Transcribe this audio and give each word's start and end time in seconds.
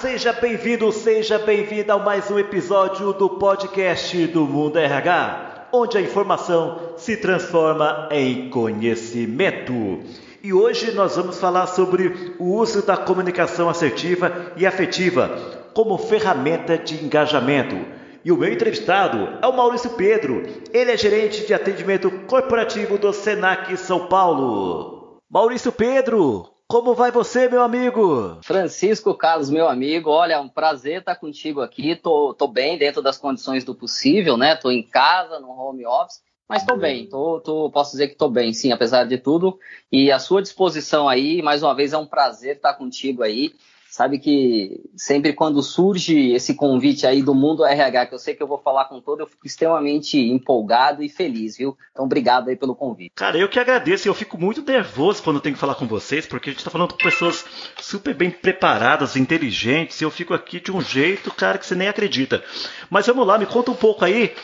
Seja 0.00 0.30
bem-vindo, 0.30 0.92
seja 0.92 1.38
bem-vinda 1.38 1.94
a 1.94 1.98
mais 1.98 2.30
um 2.30 2.38
episódio 2.38 3.14
do 3.14 3.30
podcast 3.30 4.26
do 4.26 4.44
Mundo 4.44 4.78
RH, 4.78 5.68
onde 5.72 5.96
a 5.96 6.02
informação 6.02 6.92
se 6.98 7.16
transforma 7.16 8.06
em 8.10 8.50
conhecimento. 8.50 10.00
E 10.42 10.52
hoje 10.52 10.92
nós 10.92 11.16
vamos 11.16 11.40
falar 11.40 11.66
sobre 11.66 12.34
o 12.38 12.56
uso 12.56 12.84
da 12.84 12.96
comunicação 12.98 13.70
assertiva 13.70 14.52
e 14.54 14.66
afetiva 14.66 15.70
como 15.72 15.96
ferramenta 15.96 16.76
de 16.76 17.02
engajamento. 17.02 17.76
E 18.22 18.30
o 18.30 18.36
meu 18.36 18.52
entrevistado 18.52 19.38
é 19.40 19.46
o 19.46 19.56
Maurício 19.56 19.90
Pedro. 19.90 20.42
Ele 20.74 20.92
é 20.92 20.96
gerente 20.96 21.46
de 21.46 21.54
atendimento 21.54 22.10
corporativo 22.26 22.98
do 22.98 23.14
Senac 23.14 23.74
São 23.78 24.08
Paulo. 24.08 25.20
Maurício 25.30 25.72
Pedro, 25.72 26.46
como 26.68 26.94
vai 26.94 27.12
você, 27.12 27.48
meu 27.48 27.62
amigo? 27.62 28.38
Francisco 28.42 29.14
Carlos, 29.14 29.48
meu 29.48 29.68
amigo, 29.68 30.10
olha, 30.10 30.34
é 30.34 30.38
um 30.38 30.48
prazer 30.48 31.00
estar 31.00 31.14
contigo 31.16 31.60
aqui. 31.60 31.94
Tô, 31.94 32.34
tô 32.34 32.48
bem 32.48 32.76
dentro 32.76 33.00
das 33.00 33.16
condições 33.16 33.64
do 33.64 33.74
possível, 33.74 34.36
né? 34.36 34.56
Tô 34.56 34.70
em 34.70 34.82
casa, 34.82 35.38
no 35.38 35.50
home 35.50 35.86
office, 35.86 36.20
mas 36.48 36.64
tô 36.64 36.76
bem. 36.76 37.08
Tô, 37.08 37.40
tô, 37.40 37.70
posso 37.70 37.92
dizer 37.92 38.08
que 38.08 38.16
tô 38.16 38.28
bem, 38.28 38.52
sim, 38.52 38.72
apesar 38.72 39.04
de 39.04 39.16
tudo. 39.16 39.58
E 39.92 40.10
a 40.10 40.18
sua 40.18 40.42
disposição 40.42 41.08
aí, 41.08 41.40
mais 41.40 41.62
uma 41.62 41.74
vez, 41.74 41.92
é 41.92 41.98
um 41.98 42.06
prazer 42.06 42.56
estar 42.56 42.74
contigo 42.74 43.22
aí 43.22 43.54
sabe 43.96 44.18
que 44.18 44.82
sempre 44.94 45.32
quando 45.32 45.62
surge 45.62 46.32
esse 46.32 46.52
convite 46.52 47.06
aí 47.06 47.22
do 47.22 47.34
mundo 47.34 47.64
RH, 47.64 48.04
que 48.04 48.14
eu 48.14 48.18
sei 48.18 48.34
que 48.34 48.42
eu 48.42 48.46
vou 48.46 48.58
falar 48.58 48.84
com 48.84 49.00
todo, 49.00 49.20
eu 49.20 49.26
fico 49.26 49.46
extremamente 49.46 50.18
empolgado 50.18 51.02
e 51.02 51.08
feliz, 51.08 51.56
viu? 51.56 51.74
Então, 51.92 52.04
obrigado 52.04 52.50
aí 52.50 52.56
pelo 52.56 52.76
convite. 52.76 53.12
Cara, 53.14 53.38
eu 53.38 53.48
que 53.48 53.58
agradeço. 53.58 54.06
Eu 54.06 54.12
fico 54.12 54.36
muito 54.36 54.60
nervoso 54.60 55.22
quando 55.22 55.40
tenho 55.40 55.54
que 55.54 55.60
falar 55.60 55.76
com 55.76 55.86
vocês, 55.86 56.26
porque 56.26 56.50
a 56.50 56.52
gente 56.52 56.62
tá 56.62 56.70
falando 56.70 56.92
com 56.92 56.98
pessoas 56.98 57.42
super 57.80 58.14
bem 58.14 58.30
preparadas, 58.30 59.16
inteligentes, 59.16 59.98
e 59.98 60.04
eu 60.04 60.10
fico 60.10 60.34
aqui 60.34 60.60
de 60.60 60.70
um 60.70 60.82
jeito, 60.82 61.32
cara, 61.32 61.56
que 61.56 61.64
você 61.64 61.74
nem 61.74 61.88
acredita. 61.88 62.44
Mas 62.90 63.06
vamos 63.06 63.26
lá, 63.26 63.38
me 63.38 63.46
conta 63.46 63.70
um 63.70 63.76
pouco 63.76 64.04
aí. 64.04 64.34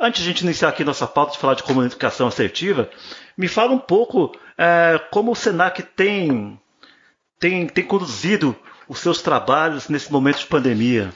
Antes 0.00 0.22
de 0.22 0.30
a 0.30 0.32
gente 0.32 0.40
iniciar 0.40 0.70
aqui 0.70 0.82
nossa 0.84 1.06
pauta 1.06 1.32
de 1.32 1.38
falar 1.38 1.52
de 1.52 1.64
comunicação 1.64 2.28
assertiva, 2.28 2.88
me 3.36 3.46
fala 3.46 3.72
um 3.72 3.78
pouco 3.78 4.32
é, 4.56 4.98
como 5.10 5.32
o 5.32 5.36
Senac 5.36 5.82
tem, 5.82 6.58
tem, 7.38 7.66
tem 7.66 7.84
conduzido 7.84 8.56
os 8.92 9.00
seus 9.00 9.22
trabalhos 9.22 9.88
nesse 9.88 10.12
momento 10.12 10.40
de 10.40 10.46
pandemia? 10.46 11.10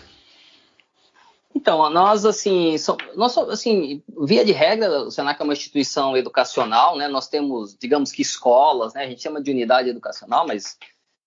Então, 1.54 1.90
nós, 1.90 2.24
assim, 2.24 2.74
nós, 3.14 3.36
assim, 3.36 4.02
via 4.22 4.44
de 4.44 4.52
regra, 4.52 5.02
o 5.02 5.10
Senac 5.10 5.40
é 5.40 5.44
uma 5.44 5.52
instituição 5.52 6.16
educacional, 6.16 6.96
né? 6.96 7.06
Nós 7.06 7.28
temos, 7.28 7.76
digamos 7.78 8.12
que 8.12 8.22
escolas, 8.22 8.94
né? 8.94 9.04
A 9.04 9.06
gente 9.06 9.22
chama 9.22 9.42
de 9.42 9.50
unidade 9.50 9.90
educacional, 9.90 10.46
mas 10.46 10.78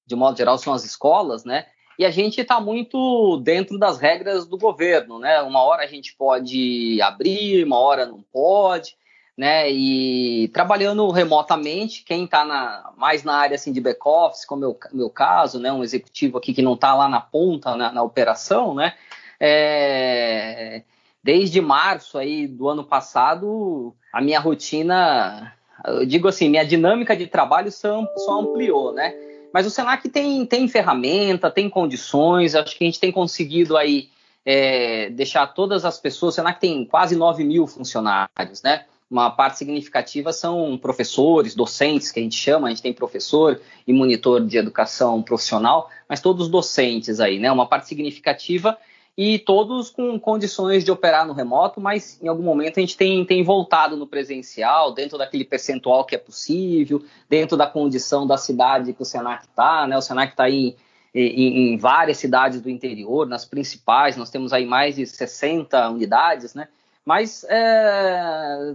de 0.07 0.15
modo 0.15 0.37
geral 0.37 0.57
são 0.57 0.73
as 0.73 0.83
escolas, 0.83 1.45
né? 1.45 1.67
E 1.99 2.05
a 2.05 2.09
gente 2.09 2.41
está 2.41 2.59
muito 2.59 3.37
dentro 3.43 3.77
das 3.77 3.99
regras 3.99 4.47
do 4.47 4.57
governo, 4.57 5.19
né? 5.19 5.41
Uma 5.43 5.61
hora 5.61 5.83
a 5.83 5.87
gente 5.87 6.15
pode 6.17 6.99
abrir, 6.99 7.63
uma 7.63 7.77
hora 7.77 8.07
não 8.07 8.23
pode 8.23 8.97
né? 9.39 9.71
E 9.71 10.49
trabalhando 10.49 11.09
remotamente, 11.11 12.03
quem 12.03 12.25
está 12.25 12.91
mais 12.97 13.23
na 13.23 13.35
área 13.35 13.55
assim 13.55 13.71
de 13.71 13.79
back 13.79 14.01
office, 14.03 14.43
como 14.43 14.65
é 14.65 14.67
o 14.67 14.77
meu 14.91 15.09
caso, 15.09 15.61
né? 15.61 15.71
Um 15.71 15.81
executivo 15.81 16.37
aqui 16.37 16.53
que 16.53 16.61
não 16.61 16.73
está 16.73 16.93
lá 16.93 17.07
na 17.07 17.21
ponta 17.21 17.73
na, 17.73 17.89
na 17.89 18.03
operação, 18.03 18.75
né? 18.75 18.95
É, 19.39 20.81
desde 21.23 21.61
março 21.61 22.17
aí 22.17 22.47
do 22.47 22.67
ano 22.67 22.83
passado, 22.83 23.95
a 24.11 24.19
minha 24.19 24.41
rotina, 24.41 25.53
eu 25.85 26.05
digo 26.05 26.27
assim, 26.27 26.49
minha 26.49 26.65
dinâmica 26.65 27.15
de 27.15 27.25
trabalho 27.25 27.71
só, 27.71 28.05
só 28.17 28.41
ampliou, 28.41 28.91
né? 28.91 29.15
Mas 29.53 29.65
o 29.65 29.69
Senac 29.69 30.09
tem, 30.09 30.45
tem 30.45 30.67
ferramenta, 30.67 31.49
tem 31.49 31.69
condições, 31.69 32.55
acho 32.55 32.77
que 32.77 32.83
a 32.83 32.87
gente 32.87 32.99
tem 32.99 33.09
conseguido 33.09 33.77
aí 33.77 34.09
é, 34.45 35.09
deixar 35.11 35.47
todas 35.47 35.85
as 35.85 35.97
pessoas, 35.97 36.33
o 36.33 36.35
Senac 36.35 36.59
tem 36.59 36.83
quase 36.83 37.15
9 37.15 37.41
mil 37.45 37.65
funcionários, 37.65 38.61
né? 38.61 38.83
Uma 39.09 39.31
parte 39.31 39.57
significativa 39.57 40.31
são 40.31 40.77
professores, 40.77 41.55
docentes, 41.55 42.11
que 42.11 42.19
a 42.19 42.23
gente 42.23 42.35
chama, 42.35 42.67
a 42.67 42.69
gente 42.69 42.81
tem 42.81 42.93
professor 42.93 43.59
e 43.87 43.91
monitor 43.91 44.45
de 44.45 44.57
educação 44.57 45.21
profissional, 45.23 45.89
mas 46.07 46.21
todos 46.21 46.47
docentes 46.47 47.19
aí, 47.19 47.39
né? 47.39 47.51
Uma 47.51 47.65
parte 47.65 47.87
significativa 47.87 48.77
e 49.17 49.39
todos 49.39 49.89
com 49.89 50.17
condições 50.19 50.85
de 50.85 50.91
operar 50.91 51.27
no 51.27 51.33
remoto, 51.33 51.81
mas 51.81 52.17
em 52.21 52.27
algum 52.27 52.43
momento 52.43 52.77
a 52.77 52.81
gente 52.81 52.95
tem, 52.95 53.25
tem 53.25 53.43
voltado 53.43 53.97
no 53.97 54.07
presencial, 54.07 54.93
dentro 54.93 55.17
daquele 55.17 55.43
percentual 55.43 56.05
que 56.05 56.15
é 56.15 56.17
possível, 56.17 57.03
dentro 57.27 57.57
da 57.57 57.67
condição 57.67 58.25
da 58.25 58.37
cidade 58.37 58.93
que 58.93 59.01
o 59.01 59.05
Senac 59.05 59.43
está, 59.43 59.87
né? 59.87 59.97
O 59.97 60.01
Senac 60.01 60.33
está 60.33 60.43
aí 60.43 60.77
em, 61.13 61.73
em, 61.73 61.77
várias 61.77 62.17
cidades 62.17 62.61
do 62.61 62.69
interior, 62.69 63.27
nas 63.27 63.43
principais, 63.43 64.15
nós 64.15 64.29
temos 64.29 64.53
aí 64.53 64.65
mais 64.65 64.95
de 64.95 65.05
60 65.05 65.89
unidades, 65.89 66.53
né? 66.53 66.67
Mas 67.05 67.45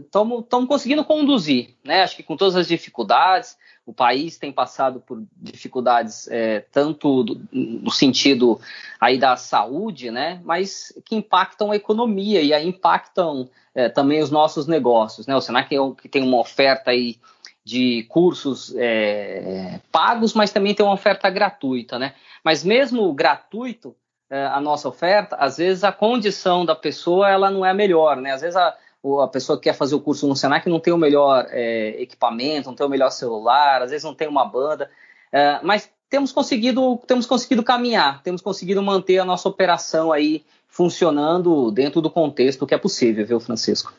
estamos 0.03 0.45
é, 0.53 0.67
conseguindo 0.67 1.05
conduzir, 1.05 1.77
né? 1.85 2.03
Acho 2.03 2.17
que 2.17 2.23
com 2.23 2.37
todas 2.37 2.57
as 2.57 2.67
dificuldades, 2.67 3.57
o 3.87 3.93
país 3.93 4.39
tem 4.39 4.51
passado 4.51 5.01
por 5.01 5.23
dificuldades 5.37 6.27
é, 6.29 6.61
tanto 6.73 7.23
do, 7.23 7.41
no 7.53 7.91
sentido 7.91 8.61
aí 9.01 9.19
da 9.19 9.37
saúde, 9.37 10.11
né? 10.11 10.41
Mas 10.45 10.93
que 11.05 11.15
impactam 11.15 11.71
a 11.71 11.77
economia 11.77 12.41
e 12.41 12.53
aí 12.53 12.67
impactam 12.67 13.49
é, 13.75 13.89
também 13.89 14.23
os 14.23 14.31
nossos 14.31 14.67
negócios, 14.67 15.27
né? 15.27 15.37
O 15.37 15.41
Senac 15.41 15.75
é 15.75 15.79
que 16.01 16.09
tem 16.09 16.23
uma 16.23 16.39
oferta 16.39 16.91
aí 16.91 17.19
de 17.65 18.05
cursos 18.09 18.75
é, 18.77 19.81
pagos, 19.91 20.35
mas 20.35 20.53
também 20.53 20.75
tem 20.75 20.85
uma 20.85 20.95
oferta 20.95 21.31
gratuita, 21.31 21.99
né? 21.99 22.15
Mas 22.43 22.63
mesmo 22.63 23.13
gratuito, 23.13 23.97
a 24.37 24.61
nossa 24.61 24.89
oferta, 24.89 25.37
às 25.37 25.59
vezes 25.59 25.85
a 25.85 25.93
condição 25.93 26.65
da 26.65 26.75
pessoa 26.75 27.29
ela 27.29 27.51
não 27.51 27.65
é 27.65 27.71
a 27.71 27.75
melhor, 27.75 28.17
né? 28.17 28.33
Às 28.33 28.41
vezes 28.41 28.57
a, 28.57 28.75
a 29.23 29.29
pessoa 29.29 29.59
que 29.59 29.65
quer 29.65 29.75
fazer 29.75 29.95
o 29.95 30.01
curso 30.01 30.27
no 30.27 30.35
Senac 30.35 30.69
não 30.69 30.81
tem 30.81 30.93
o 30.93 30.99
melhor 30.99 31.47
é, 31.51 32.01
equipamento, 32.01 32.69
não 32.69 32.77
tem 32.77 32.87
o 32.87 32.91
melhor 32.91 33.11
celular, 33.11 33.83
às 33.83 33.91
vezes 33.91 34.05
não 34.05 34.15
tem 34.15 34.29
uma 34.29 34.45
banda, 34.45 34.91
é, 35.31 35.61
mas 35.63 35.91
temos 36.09 36.33
conseguido, 36.33 36.99
temos 37.07 37.27
conseguido 37.27 37.63
caminhar, 37.63 38.23
temos 38.23 38.41
conseguido 38.41 38.83
manter 38.83 39.19
a 39.19 39.25
nossa 39.25 39.49
operação 39.49 40.13
aí 40.13 40.45
funcionando 40.69 41.71
dentro 41.71 42.01
do 42.01 42.11
contexto 42.11 42.67
que 42.67 42.75
é 42.75 42.79
possível, 42.79 43.27
viu, 43.27 43.41
Francisco? 43.41 43.93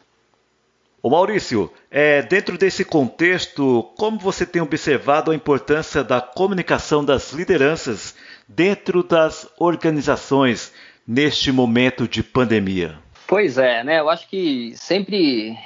Ô 1.02 1.10
Maurício, 1.10 1.72
é, 1.92 2.24
dentro 2.24 2.58
desse 2.58 2.84
contexto, 2.84 3.84
como 3.96 4.18
você 4.18 4.44
tem 4.44 4.60
observado 4.62 5.30
a 5.30 5.36
importância 5.36 6.04
da 6.04 6.20
comunicação 6.20 7.06
das 7.06 7.32
lideranças 7.32 8.16
dentro 8.48 9.04
das 9.04 9.48
organizações 9.58 10.74
neste 11.08 11.52
momento 11.52 12.08
de 12.08 12.24
pandemia? 12.24 13.00
Pois 13.28 13.58
é, 13.58 13.84
né? 13.84 14.00
Eu 14.00 14.10
acho 14.10 14.28
que 14.28 14.74
sempre 14.76 15.58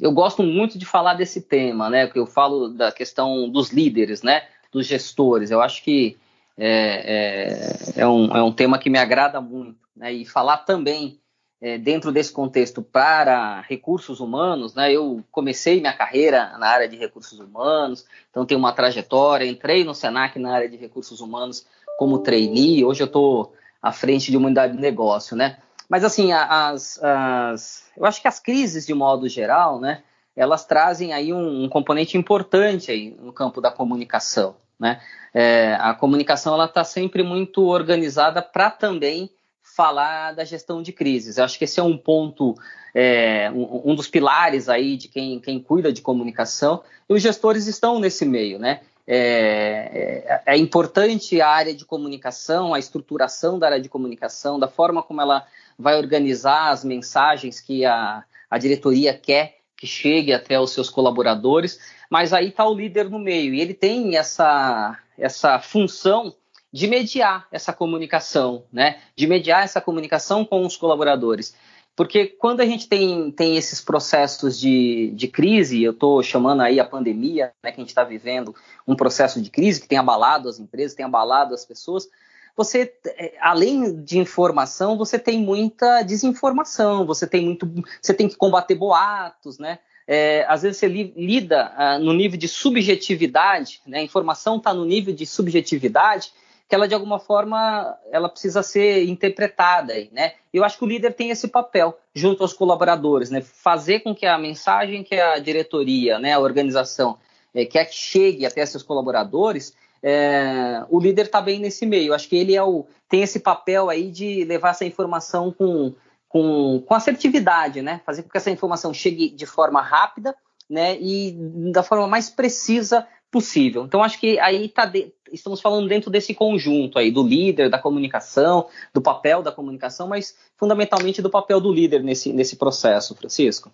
eu 0.00 0.12
gosto 0.12 0.42
muito 0.42 0.78
de 0.78 0.84
falar 0.84 1.14
desse 1.14 1.40
tema, 1.42 1.88
né? 1.88 2.06
Que 2.06 2.18
eu 2.18 2.26
falo 2.26 2.68
da 2.68 2.92
questão 2.92 3.48
dos 3.48 3.70
líderes, 3.70 4.22
né? 4.22 4.42
Dos 4.70 4.86
gestores. 4.86 5.50
Eu 5.50 5.60
acho 5.60 5.82
que 5.82 6.16
é, 6.56 7.96
é, 7.96 8.02
é, 8.02 8.06
um, 8.06 8.34
é 8.36 8.42
um 8.42 8.52
tema 8.52 8.78
que 8.78 8.90
me 8.90 8.98
agrada 8.98 9.40
muito, 9.40 9.78
né? 9.94 10.12
E 10.12 10.24
falar 10.24 10.58
também 10.58 11.18
é, 11.60 11.78
dentro 11.78 12.12
desse 12.12 12.32
contexto 12.32 12.82
para 12.82 13.62
recursos 13.62 14.20
humanos, 14.20 14.74
né? 14.74 14.92
Eu 14.92 15.24
comecei 15.30 15.80
minha 15.80 15.92
carreira 15.92 16.56
na 16.58 16.68
área 16.68 16.88
de 16.88 16.96
recursos 16.96 17.38
humanos, 17.38 18.06
então 18.30 18.44
tenho 18.44 18.60
uma 18.60 18.72
trajetória. 18.72 19.46
Entrei 19.46 19.82
no 19.84 19.94
Senac 19.94 20.38
na 20.38 20.54
área 20.54 20.68
de 20.68 20.76
recursos 20.76 21.20
humanos 21.20 21.66
como 21.96 22.18
trainee, 22.18 22.84
hoje 22.84 23.02
eu 23.02 23.06
estou 23.06 23.54
à 23.82 23.92
frente 23.92 24.30
de 24.30 24.36
uma 24.36 24.46
unidade 24.46 24.74
de 24.74 24.80
negócio, 24.80 25.36
né? 25.36 25.58
Mas 25.88 26.04
assim, 26.04 26.32
as, 26.32 27.02
as, 27.02 27.84
eu 27.96 28.04
acho 28.04 28.20
que 28.20 28.28
as 28.28 28.40
crises 28.40 28.86
de 28.86 28.94
modo 28.94 29.28
geral, 29.28 29.80
né? 29.80 30.02
Elas 30.34 30.66
trazem 30.66 31.12
aí 31.12 31.32
um, 31.32 31.64
um 31.64 31.68
componente 31.68 32.18
importante 32.18 32.90
aí 32.90 33.16
no 33.20 33.32
campo 33.32 33.60
da 33.60 33.70
comunicação, 33.70 34.56
né? 34.78 35.00
É, 35.32 35.76
a 35.80 35.94
comunicação 35.94 36.54
ela 36.54 36.64
está 36.64 36.82
sempre 36.82 37.22
muito 37.22 37.64
organizada 37.64 38.42
para 38.42 38.70
também 38.70 39.30
falar 39.76 40.32
da 40.32 40.44
gestão 40.44 40.82
de 40.82 40.92
crises. 40.92 41.36
Eu 41.36 41.44
acho 41.44 41.58
que 41.58 41.64
esse 41.64 41.78
é 41.78 41.82
um 41.82 41.96
ponto, 41.96 42.54
é, 42.94 43.50
um, 43.54 43.90
um, 43.90 43.94
dos 43.94 44.08
pilares 44.08 44.68
aí 44.68 44.96
de 44.96 45.08
quem, 45.08 45.38
quem 45.38 45.60
cuida 45.60 45.92
de 45.92 46.00
comunicação. 46.00 46.82
E 47.08 47.12
os 47.12 47.20
gestores 47.22 47.66
estão 47.66 47.98
nesse 47.98 48.24
meio, 48.24 48.58
né? 48.58 48.80
É, 49.08 50.24
é, 50.26 50.54
é, 50.54 50.56
importante 50.56 51.40
a 51.40 51.48
área 51.48 51.72
de 51.72 51.84
comunicação, 51.84 52.74
a 52.74 52.78
estruturação 52.78 53.58
da 53.58 53.66
área 53.66 53.80
de 53.80 53.88
comunicação, 53.88 54.58
da 54.58 54.66
forma 54.66 55.02
como 55.02 55.20
ela 55.20 55.46
vai 55.78 55.96
organizar 55.96 56.70
as 56.70 56.84
mensagens 56.84 57.60
que 57.60 57.84
a, 57.84 58.24
a 58.50 58.58
diretoria 58.58 59.14
quer 59.14 59.58
que 59.76 59.86
chegue 59.86 60.32
até 60.32 60.58
os 60.58 60.72
seus 60.72 60.88
colaboradores, 60.88 61.78
mas 62.10 62.32
aí 62.32 62.48
está 62.48 62.66
o 62.66 62.74
líder 62.74 63.10
no 63.10 63.18
meio 63.18 63.54
e 63.54 63.60
ele 63.60 63.74
tem 63.74 64.16
essa, 64.16 64.98
essa 65.18 65.58
função 65.58 66.34
de 66.72 66.86
mediar 66.86 67.46
essa 67.52 67.72
comunicação, 67.72 68.64
né? 68.72 68.98
de 69.14 69.26
mediar 69.26 69.62
essa 69.62 69.80
comunicação 69.80 70.44
com 70.44 70.64
os 70.64 70.76
colaboradores. 70.76 71.54
Porque 71.96 72.26
quando 72.26 72.60
a 72.60 72.66
gente 72.66 72.86
tem, 72.86 73.30
tem 73.30 73.56
esses 73.56 73.80
processos 73.80 74.60
de, 74.60 75.10
de 75.14 75.26
crise, 75.26 75.82
eu 75.82 75.92
estou 75.92 76.22
chamando 76.22 76.60
aí 76.60 76.78
a 76.78 76.84
pandemia, 76.84 77.54
né, 77.64 77.72
que 77.72 77.80
a 77.80 77.82
gente 77.82 77.88
está 77.88 78.04
vivendo 78.04 78.54
um 78.86 78.94
processo 78.94 79.40
de 79.40 79.48
crise 79.48 79.80
que 79.80 79.88
tem 79.88 79.96
abalado 79.96 80.46
as 80.46 80.60
empresas, 80.60 80.94
tem 80.94 81.06
abalado 81.06 81.54
as 81.54 81.64
pessoas, 81.64 82.06
você, 82.54 82.94
é, 83.06 83.34
além 83.40 84.02
de 84.02 84.18
informação, 84.18 84.96
você 84.96 85.18
tem 85.18 85.40
muita 85.40 86.02
desinformação, 86.02 87.06
você 87.06 87.26
tem 87.26 87.44
muito, 87.44 87.66
você 88.00 88.12
tem 88.12 88.28
que 88.28 88.36
combater 88.36 88.74
boatos, 88.74 89.58
né? 89.58 89.78
É, 90.06 90.44
às 90.48 90.62
vezes 90.62 90.78
você 90.78 90.86
li, 90.86 91.12
lida 91.16 91.72
ah, 91.76 91.98
no 91.98 92.12
nível 92.12 92.38
de 92.38 92.46
subjetividade, 92.46 93.82
né? 93.86 93.98
A 93.98 94.02
informação 94.02 94.56
está 94.56 94.72
no 94.72 94.84
nível 94.84 95.14
de 95.14 95.26
subjetividade 95.26 96.32
que 96.68 96.74
ela 96.74 96.88
de 96.88 96.94
alguma 96.94 97.18
forma 97.18 97.96
ela 98.10 98.28
precisa 98.28 98.62
ser 98.62 99.04
interpretada, 99.04 99.94
né? 100.12 100.32
Eu 100.52 100.64
acho 100.64 100.78
que 100.78 100.84
o 100.84 100.88
líder 100.88 101.14
tem 101.14 101.30
esse 101.30 101.48
papel 101.48 101.96
junto 102.14 102.42
aos 102.42 102.52
colaboradores, 102.52 103.30
né? 103.30 103.40
Fazer 103.40 104.00
com 104.00 104.14
que 104.14 104.26
a 104.26 104.36
mensagem 104.36 105.04
que 105.04 105.14
a 105.14 105.38
diretoria, 105.38 106.18
né, 106.18 106.32
a 106.32 106.40
organização 106.40 107.18
é, 107.54 107.64
quer 107.64 107.84
que 107.84 107.94
chegue 107.94 108.44
até 108.44 108.66
seus 108.66 108.82
colaboradores, 108.82 109.74
é, 110.02 110.84
o 110.88 111.00
líder 111.00 111.26
está 111.26 111.40
bem 111.40 111.60
nesse 111.60 111.86
meio. 111.86 112.08
Eu 112.08 112.14
acho 112.14 112.28
que 112.28 112.36
ele 112.36 112.54
é 112.54 112.62
o, 112.62 112.86
tem 113.08 113.22
esse 113.22 113.40
papel 113.40 113.88
aí 113.88 114.10
de 114.10 114.44
levar 114.44 114.70
essa 114.70 114.84
informação 114.84 115.52
com, 115.52 115.94
com, 116.28 116.82
com 116.84 116.94
assertividade, 116.94 117.80
né? 117.80 118.00
Fazer 118.04 118.22
com 118.22 118.28
que 118.28 118.36
essa 118.36 118.50
informação 118.50 118.92
chegue 118.92 119.30
de 119.30 119.46
forma 119.46 119.80
rápida, 119.80 120.34
né? 120.68 120.96
E 121.00 121.32
da 121.72 121.82
forma 121.82 122.06
mais 122.06 122.28
precisa 122.28 123.06
possível. 123.30 123.84
Então, 123.84 124.02
acho 124.02 124.18
que 124.18 124.38
aí 124.38 124.68
tá 124.68 124.84
de... 124.84 125.12
estamos 125.32 125.60
falando 125.60 125.88
dentro 125.88 126.10
desse 126.10 126.34
conjunto 126.34 126.98
aí, 126.98 127.10
do 127.10 127.22
líder, 127.22 127.68
da 127.70 127.78
comunicação, 127.78 128.66
do 128.92 129.00
papel 129.00 129.42
da 129.42 129.52
comunicação, 129.52 130.08
mas 130.08 130.36
fundamentalmente 130.56 131.20
do 131.22 131.30
papel 131.30 131.60
do 131.60 131.72
líder 131.72 132.02
nesse, 132.02 132.32
nesse 132.32 132.56
processo, 132.56 133.14
Francisco. 133.14 133.70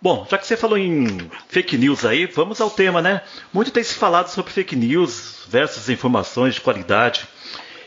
Bom, 0.00 0.26
já 0.30 0.36
que 0.36 0.46
você 0.46 0.56
falou 0.56 0.76
em 0.76 1.30
fake 1.48 1.78
news 1.78 2.04
aí, 2.04 2.26
vamos 2.26 2.60
ao 2.60 2.70
tema, 2.70 3.00
né? 3.00 3.22
Muito 3.52 3.70
tem 3.70 3.82
se 3.82 3.94
falado 3.94 4.28
sobre 4.28 4.52
fake 4.52 4.76
news 4.76 5.44
versus 5.48 5.88
informações 5.88 6.54
de 6.54 6.60
qualidade. 6.60 7.26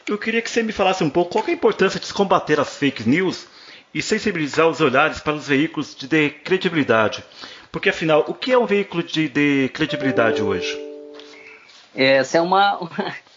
Eu 0.07 0.18
queria 0.18 0.41
que 0.41 0.50
você 0.50 0.63
me 0.63 0.71
falasse 0.71 1.03
um 1.03 1.09
pouco 1.09 1.33
qual 1.33 1.45
é 1.45 1.51
a 1.51 1.53
importância 1.53 2.00
de 2.00 2.12
combater 2.12 2.59
as 2.59 2.75
fake 2.75 3.07
news 3.07 3.45
e 3.94 4.01
sensibilizar 4.01 4.68
os 4.68 4.81
olhares 4.81 5.19
para 5.19 5.36
os 5.36 5.47
veículos 5.47 5.95
de 5.95 6.30
credibilidade. 6.30 7.24
Porque 7.71 7.89
afinal, 7.89 8.25
o 8.27 8.33
que 8.33 8.51
é 8.51 8.57
um 8.57 8.65
veículo 8.65 9.03
de 9.03 9.69
credibilidade 9.74 10.41
hoje? 10.41 10.88
Essa 11.95 12.38
é 12.38 12.41
uma, 12.41 12.80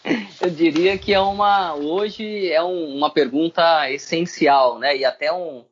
eu 0.41 0.51
diria 0.51 0.99
que 0.99 1.13
é 1.13 1.21
uma, 1.21 1.75
hoje 1.75 2.51
é 2.51 2.63
um, 2.63 2.97
uma 2.97 3.11
pergunta 3.11 3.91
essencial, 3.91 4.79
né? 4.79 4.97
E 4.97 5.05
até 5.05 5.33
um, 5.33 5.65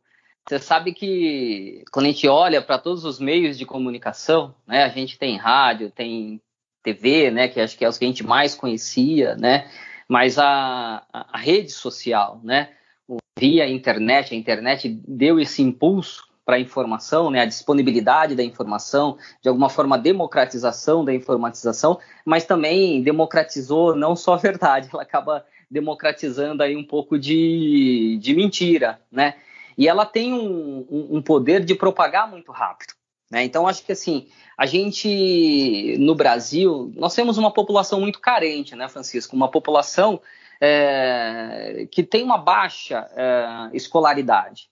você 0.48 0.58
sabe 0.58 0.92
que 0.92 1.84
quando 1.92 2.06
a 2.06 2.08
gente 2.08 2.26
olha 2.26 2.62
para 2.62 2.78
todos 2.78 3.04
os 3.04 3.18
meios 3.18 3.58
de 3.58 3.66
comunicação, 3.66 4.54
né? 4.66 4.84
A 4.84 4.88
gente 4.88 5.18
tem 5.18 5.36
rádio, 5.36 5.90
tem 5.90 6.40
TV, 6.82 7.30
né? 7.30 7.48
Que 7.48 7.60
acho 7.60 7.76
que 7.76 7.84
é 7.84 7.88
os 7.88 7.98
que 7.98 8.04
a 8.04 8.08
gente 8.08 8.24
mais 8.24 8.54
conhecia, 8.54 9.36
né? 9.36 9.70
Mas 10.08 10.38
a, 10.38 11.04
a 11.12 11.38
rede 11.38 11.70
social, 11.70 12.40
né? 12.42 12.70
Via 13.38 13.68
internet, 13.68 14.34
a 14.34 14.36
internet 14.36 14.88
deu 14.88 15.38
esse 15.38 15.62
impulso 15.62 16.29
para 16.44 16.56
a 16.56 16.60
informação, 16.60 17.30
né, 17.30 17.40
a 17.40 17.46
disponibilidade 17.46 18.34
da 18.34 18.42
informação, 18.42 19.16
de 19.42 19.48
alguma 19.48 19.68
forma 19.68 19.96
a 19.96 19.98
democratização 19.98 21.04
da 21.04 21.14
informatização, 21.14 21.98
mas 22.24 22.44
também 22.44 23.02
democratizou 23.02 23.94
não 23.94 24.16
só 24.16 24.34
a 24.34 24.38
verdade, 24.38 24.88
ela 24.92 25.02
acaba 25.02 25.44
democratizando 25.70 26.62
aí 26.62 26.74
um 26.74 26.84
pouco 26.84 27.18
de, 27.18 28.18
de 28.20 28.34
mentira, 28.34 29.00
né? 29.10 29.34
E 29.78 29.88
ela 29.88 30.04
tem 30.04 30.34
um, 30.34 30.86
um, 30.90 31.22
poder 31.22 31.64
de 31.64 31.74
propagar 31.74 32.28
muito 32.28 32.52
rápido. 32.52 32.92
Né? 33.30 33.44
Então, 33.44 33.66
acho 33.66 33.84
que 33.84 33.92
assim, 33.92 34.28
a 34.58 34.66
gente 34.66 35.96
no 35.98 36.14
Brasil, 36.14 36.92
nós 36.96 37.14
temos 37.14 37.38
uma 37.38 37.52
população 37.52 38.00
muito 38.00 38.20
carente, 38.20 38.74
né, 38.74 38.88
Francisco? 38.88 39.34
Uma 39.34 39.48
população 39.48 40.20
é, 40.60 41.86
que 41.90 42.02
tem 42.02 42.22
uma 42.22 42.36
baixa 42.36 43.08
é, 43.16 43.70
escolaridade. 43.74 44.68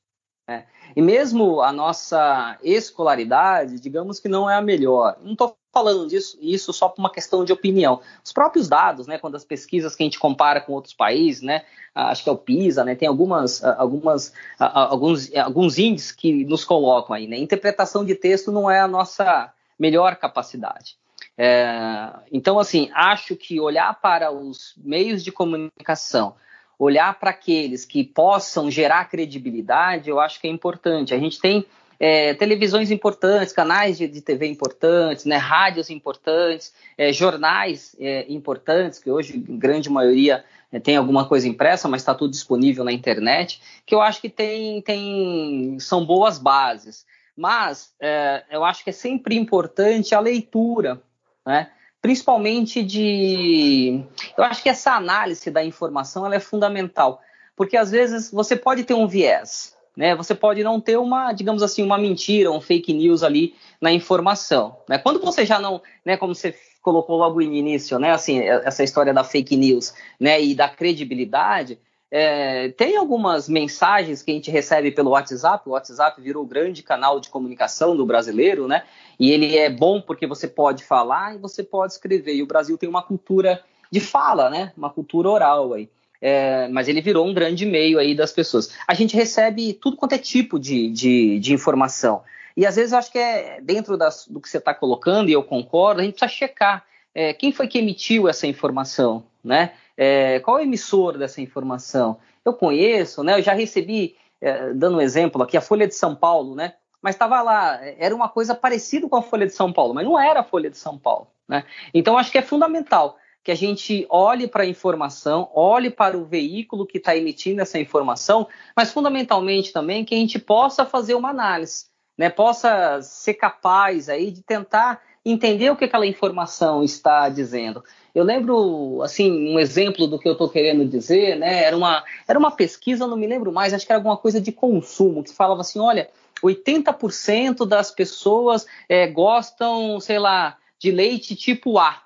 Né? 0.49 0.65
E 0.97 1.03
mesmo 1.03 1.61
a 1.61 1.71
nossa 1.71 2.57
escolaridade, 2.63 3.79
digamos 3.79 4.19
que 4.19 4.29
não 4.29 4.49
é 4.49 4.57
a 4.57 4.63
melhor. 4.63 5.19
Não 5.23 5.33
estou 5.33 5.55
falando 5.71 6.09
disso 6.09 6.39
isso 6.41 6.73
só 6.73 6.89
por 6.89 7.03
uma 7.03 7.13
questão 7.13 7.45
de 7.45 7.53
opinião. 7.53 8.01
Os 8.25 8.33
próprios 8.33 8.67
dados, 8.67 9.07
né, 9.07 9.19
quando 9.19 9.35
as 9.35 9.45
pesquisas 9.45 9.95
que 9.95 10.03
a 10.03 10.07
gente 10.07 10.19
compara 10.19 10.63
com 10.63 10.73
outros 10.73 10.95
países, 10.95 11.43
né, 11.43 11.67
acho 11.95 12.25
que 12.25 12.31
é 12.31 12.33
o 12.33 12.39
PISA, 12.39 12.83
né, 12.83 12.95
tem 12.95 13.07
algumas, 13.07 13.63
algumas, 13.63 14.33
alguns, 14.59 15.31
alguns 15.37 15.79
índices 15.79 16.13
que 16.13 16.47
nos 16.47 16.65
colocam 16.65 17.15
aí. 17.15 17.27
Né, 17.27 17.37
interpretação 17.37 18.03
de 18.03 18.15
texto 18.15 18.51
não 18.51 18.71
é 18.71 18.81
a 18.81 18.89
nossa 18.89 19.53
melhor 19.79 20.17
capacidade. 20.17 20.97
É, 21.37 22.11
então, 22.33 22.59
assim, 22.59 22.91
acho 22.95 23.37
que 23.37 23.61
olhar 23.61 24.01
para 24.01 24.33
os 24.33 24.75
meios 24.79 25.23
de 25.23 25.31
comunicação 25.31 26.35
olhar 26.79 27.19
para 27.19 27.31
aqueles 27.31 27.85
que 27.85 28.05
possam 28.05 28.71
gerar 28.71 29.09
credibilidade, 29.11 30.09
eu 30.09 30.21
acho 30.21 30.41
que 30.41 30.47
é 30.47 30.51
importante. 30.51 31.13
A 31.13 31.19
gente 31.19 31.41
tem 31.41 31.67
é, 31.99 32.35
televisões 32.35 32.91
importantes, 32.91 33.53
canais 33.53 33.99
de, 33.99 34.07
de, 34.07 34.21
TV 34.21 34.47
importantes, 34.47 35.25
né, 35.25 35.37
rádios 35.37 35.91
importantes, 35.91 36.73
é, 36.97 37.13
jornais 37.13 37.97
é, 37.99 38.25
importantes, 38.33 39.01
que 39.01 39.11
hoje, 39.11 39.37
grande 39.37 39.91
maioria, 39.91 40.45
é, 40.71 40.79
tem 40.79 40.97
alguma 40.97 41.27
coisa 41.27 41.49
impressa, 41.49 41.89
mas 41.89 42.03
está 42.03 42.15
tudo 42.15 42.31
disponível 42.31 42.85
na 42.85 42.93
internet, 42.93 43.61
que 43.85 43.95
eu 43.95 44.01
acho 44.01 44.21
que 44.21 44.29
tem, 44.29 44.81
tem 44.83 45.77
são 45.81 46.05
boas 46.07 46.39
bases. 46.39 47.05
Mas 47.37 47.93
é, 48.01 48.45
eu 48.51 48.65
acho 48.65 48.85
que 48.85 48.91
é 48.91 48.93
sempre 48.93 49.37
importante 49.37 50.15
a 50.15 50.21
leitura, 50.21 51.01
né? 51.47 51.71
Principalmente 52.01 52.83
de. 52.83 54.03
Eu 54.37 54.45
acho 54.45 54.63
que 54.63 54.69
essa 54.69 54.93
análise 54.93 55.51
da 55.51 55.65
informação 55.65 56.25
ela 56.25 56.37
é 56.37 56.41
fundamental, 56.41 57.21
porque 57.57 57.77
às 57.77 57.91
vezes 57.91 58.31
você 58.31 58.57
pode 58.57 58.85
ter 58.85 58.95
um 58.95 59.07
viés, 59.07 59.77
né? 59.97 60.15
Você 60.15 60.35
pode 60.35 60.63
não 60.63 60.81
ter 60.81 60.97
uma, 60.97 61.33
digamos 61.33 61.63
assim, 61.63 61.83
uma 61.83 61.99
mentira, 61.99 62.51
um 62.51 62.61
fake 62.61 62.93
news 62.93 63.23
ali 63.23 63.55
na 63.81 63.93
informação, 63.93 64.77
né? 64.89 64.99
Quando 64.99 65.21
você 65.21 65.45
já 65.45 65.59
não, 65.59 65.83
né? 66.05 66.17
Como 66.17 66.35
você 66.35 66.55
colocou 66.81 67.17
logo 67.17 67.37
no 67.37 67.53
início, 67.53 67.99
né? 67.99 68.13
Assim, 68.13 68.41
essa 68.41 68.85
história 68.85 69.13
da 69.13 69.25
fake 69.25 69.57
news, 69.57 69.93
né? 70.19 70.41
E 70.41 70.55
da 70.55 70.69
credibilidade. 70.69 71.79
É, 72.11 72.71
tem 72.71 72.97
algumas 72.97 73.49
mensagens 73.49 74.23
que 74.23 74.31
a 74.31 74.35
gente 74.35 74.51
recebe 74.51 74.91
pelo 74.91 75.11
WhatsApp. 75.11 75.69
O 75.69 75.73
WhatsApp 75.73 76.21
virou 76.21 76.43
o 76.43 76.47
grande 76.47 76.83
canal 76.83 77.21
de 77.21 77.29
comunicação 77.29 77.97
do 77.97 78.07
brasileiro, 78.07 78.67
né? 78.67 78.85
E 79.21 79.31
ele 79.31 79.57
é 79.57 79.69
bom 79.69 80.01
porque 80.01 80.27
você 80.27 80.49
pode 80.49 80.85
falar 80.85 81.35
e 81.35 81.39
você 81.39 81.63
pode 81.63 81.93
escrever. 81.93 82.35
E 82.35 82.43
o 82.43 82.47
Brasil 82.47 82.79
tem 82.79 82.89
uma 82.89 83.03
cultura 83.03 83.63
de 83.91 84.01
fala, 84.01 84.49
né? 84.49 84.73
Uma 84.77 84.91
cultura 84.91 85.29
oral 85.29 85.75
aí. 85.75 85.89
É, 86.21 86.67
mas 86.69 86.89
ele 86.89 87.01
virou 87.01 87.27
um 87.27 87.35
grande 87.35 87.65
meio 87.65 87.99
aí 87.99 88.15
das 88.15 88.33
pessoas. 88.33 88.75
A 88.87 88.95
gente 88.95 89.15
recebe 89.15 89.73
tudo 89.75 89.97
quanto 89.97 90.15
é 90.15 90.19
tipo 90.19 90.59
de, 90.59 90.91
de, 90.91 91.39
de 91.39 91.53
informação. 91.53 92.23
E 92.57 92.67
às 92.67 92.75
vezes 92.75 92.93
eu 92.93 92.99
acho 92.99 93.13
que 93.13 93.19
é 93.19 93.61
dentro 93.61 93.97
das, 93.97 94.27
do 94.27 94.41
que 94.41 94.49
você 94.49 94.59
está 94.59 94.75
colocando, 94.75 95.29
e 95.29 95.33
eu 95.33 95.45
concordo, 95.45 96.01
a 96.01 96.05
gente 96.05 96.15
precisa 96.15 96.33
checar 96.33 96.85
é, 97.15 97.33
quem 97.33 97.53
foi 97.53 97.69
que 97.69 97.79
emitiu 97.79 98.29
essa 98.29 98.47
informação, 98.47 99.25
né? 99.49 99.73
É, 99.97 100.39
qual 100.41 100.59
é 100.59 100.61
o 100.61 100.65
emissor 100.65 101.19
dessa 101.19 101.41
informação? 101.41 102.19
Eu 102.45 102.53
conheço, 102.53 103.25
né? 103.25 103.39
Eu 103.39 103.43
já 103.43 103.53
recebi, 103.53 104.17
é, 104.41 104.73
dando 104.75 104.99
um 104.99 105.01
exemplo 105.01 105.43
aqui, 105.43 105.57
a 105.57 105.61
Folha 105.61 105.89
de 105.89 105.95
São 105.95 106.15
Paulo, 106.15 106.55
né? 106.55 106.75
Mas 107.03 107.15
estava 107.15 107.41
lá, 107.43 107.81
era 107.99 108.15
uma 108.15 108.29
coisa 108.29 108.55
parecida 108.55 109.09
com 109.09 109.17
a 109.17 109.23
Folha 109.23 109.47
de 109.47 109.53
São 109.53 109.73
Paulo, 109.73 109.95
mas 109.95 110.05
não 110.05 110.21
era 110.21 110.41
a 110.41 110.45
Folha 110.45 110.71
de 110.71 110.77
São 110.77 110.99
Paulo, 110.99 111.29
né? 111.49 111.65
Então 111.95 112.19
acho 112.19 112.31
que 112.31 112.39
é 112.39 112.43
fundamental 112.43 113.19
que 113.43 113.51
a 113.51 113.57
gente 113.57 114.07
olhe 114.11 114.47
para 114.47 114.65
a 114.65 114.67
informação, 114.67 115.49
olhe 115.55 115.91
para 115.91 116.19
o 116.19 116.25
veículo 116.25 116.87
que 116.87 116.99
está 116.99 117.17
emitindo 117.17 117.63
essa 117.63 117.79
informação, 117.79 118.47
mas 118.77 118.93
fundamentalmente 118.93 119.73
também 119.73 120.05
que 120.05 120.15
a 120.15 120.19
gente 120.19 120.39
possa 120.39 120.85
fazer 120.85 121.15
uma 121.15 121.31
análise, 121.31 121.87
né? 122.17 122.29
Possa 122.29 123.01
ser 123.01 123.35
capaz 123.35 124.09
aí 124.09 124.31
de 124.31 124.43
tentar 124.43 125.01
entender 125.25 125.71
o 125.71 125.77
que 125.77 125.85
aquela 125.85 126.07
informação 126.07 126.83
está 126.83 127.29
dizendo. 127.29 127.83
Eu 128.15 128.25
lembro, 128.25 129.03
assim, 129.03 129.55
um 129.55 129.59
exemplo 129.59 130.07
do 130.07 130.19
que 130.19 130.29
eu 130.29 130.33
estou 130.33 130.49
querendo 130.49 130.85
dizer, 130.85 131.37
né? 131.37 131.65
Era 131.65 131.77
uma, 131.77 132.05
era 132.27 132.39
uma 132.39 132.51
pesquisa, 132.51 133.07
não 133.07 133.17
me 133.17 133.27
lembro 133.27 133.53
mais, 133.53 133.73
acho 133.73 133.87
que 133.87 133.93
era 133.93 133.99
alguma 133.99 134.17
coisa 134.17 134.41
de 134.41 134.53
consumo, 134.53 135.23
que 135.23 135.33
falava 135.33 135.61
assim, 135.61 135.79
olha, 135.79 136.11
80% 136.43 137.67
das 137.67 137.91
pessoas 137.91 138.67
é, 138.89 139.07
gostam, 139.07 140.01
sei 140.01 140.19
lá, 140.19 140.57
de 140.79 140.91
leite 140.91 141.35
tipo 141.35 141.79
A, 141.79 142.03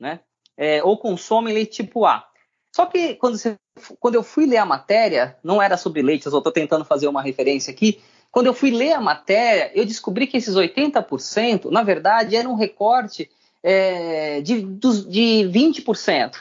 né? 0.00 0.20
É, 0.56 0.82
ou 0.82 0.96
consomem 0.98 1.54
leite 1.54 1.82
tipo 1.82 2.04
A. 2.04 2.26
Só 2.74 2.86
que 2.86 3.14
quando, 3.14 3.38
você, 3.38 3.56
quando 3.98 4.16
eu 4.16 4.22
fui 4.22 4.46
ler 4.46 4.58
a 4.58 4.66
matéria, 4.66 5.38
não 5.42 5.62
era 5.62 5.76
sobre 5.76 6.02
leite, 6.02 6.26
eu 6.26 6.36
estou 6.36 6.52
tentando 6.52 6.84
fazer 6.84 7.08
uma 7.08 7.22
referência 7.22 7.72
aqui, 7.72 8.00
quando 8.30 8.46
eu 8.46 8.54
fui 8.54 8.70
ler 8.70 8.92
a 8.92 9.00
matéria, 9.00 9.70
eu 9.74 9.84
descobri 9.84 10.26
que 10.26 10.36
esses 10.36 10.54
80%, 10.54 11.70
na 11.70 11.82
verdade, 11.82 12.36
era 12.36 12.48
um 12.48 12.54
recorte 12.54 13.30
é, 13.62 14.40
de, 14.42 14.62
de 14.62 15.50
20%. 15.50 16.36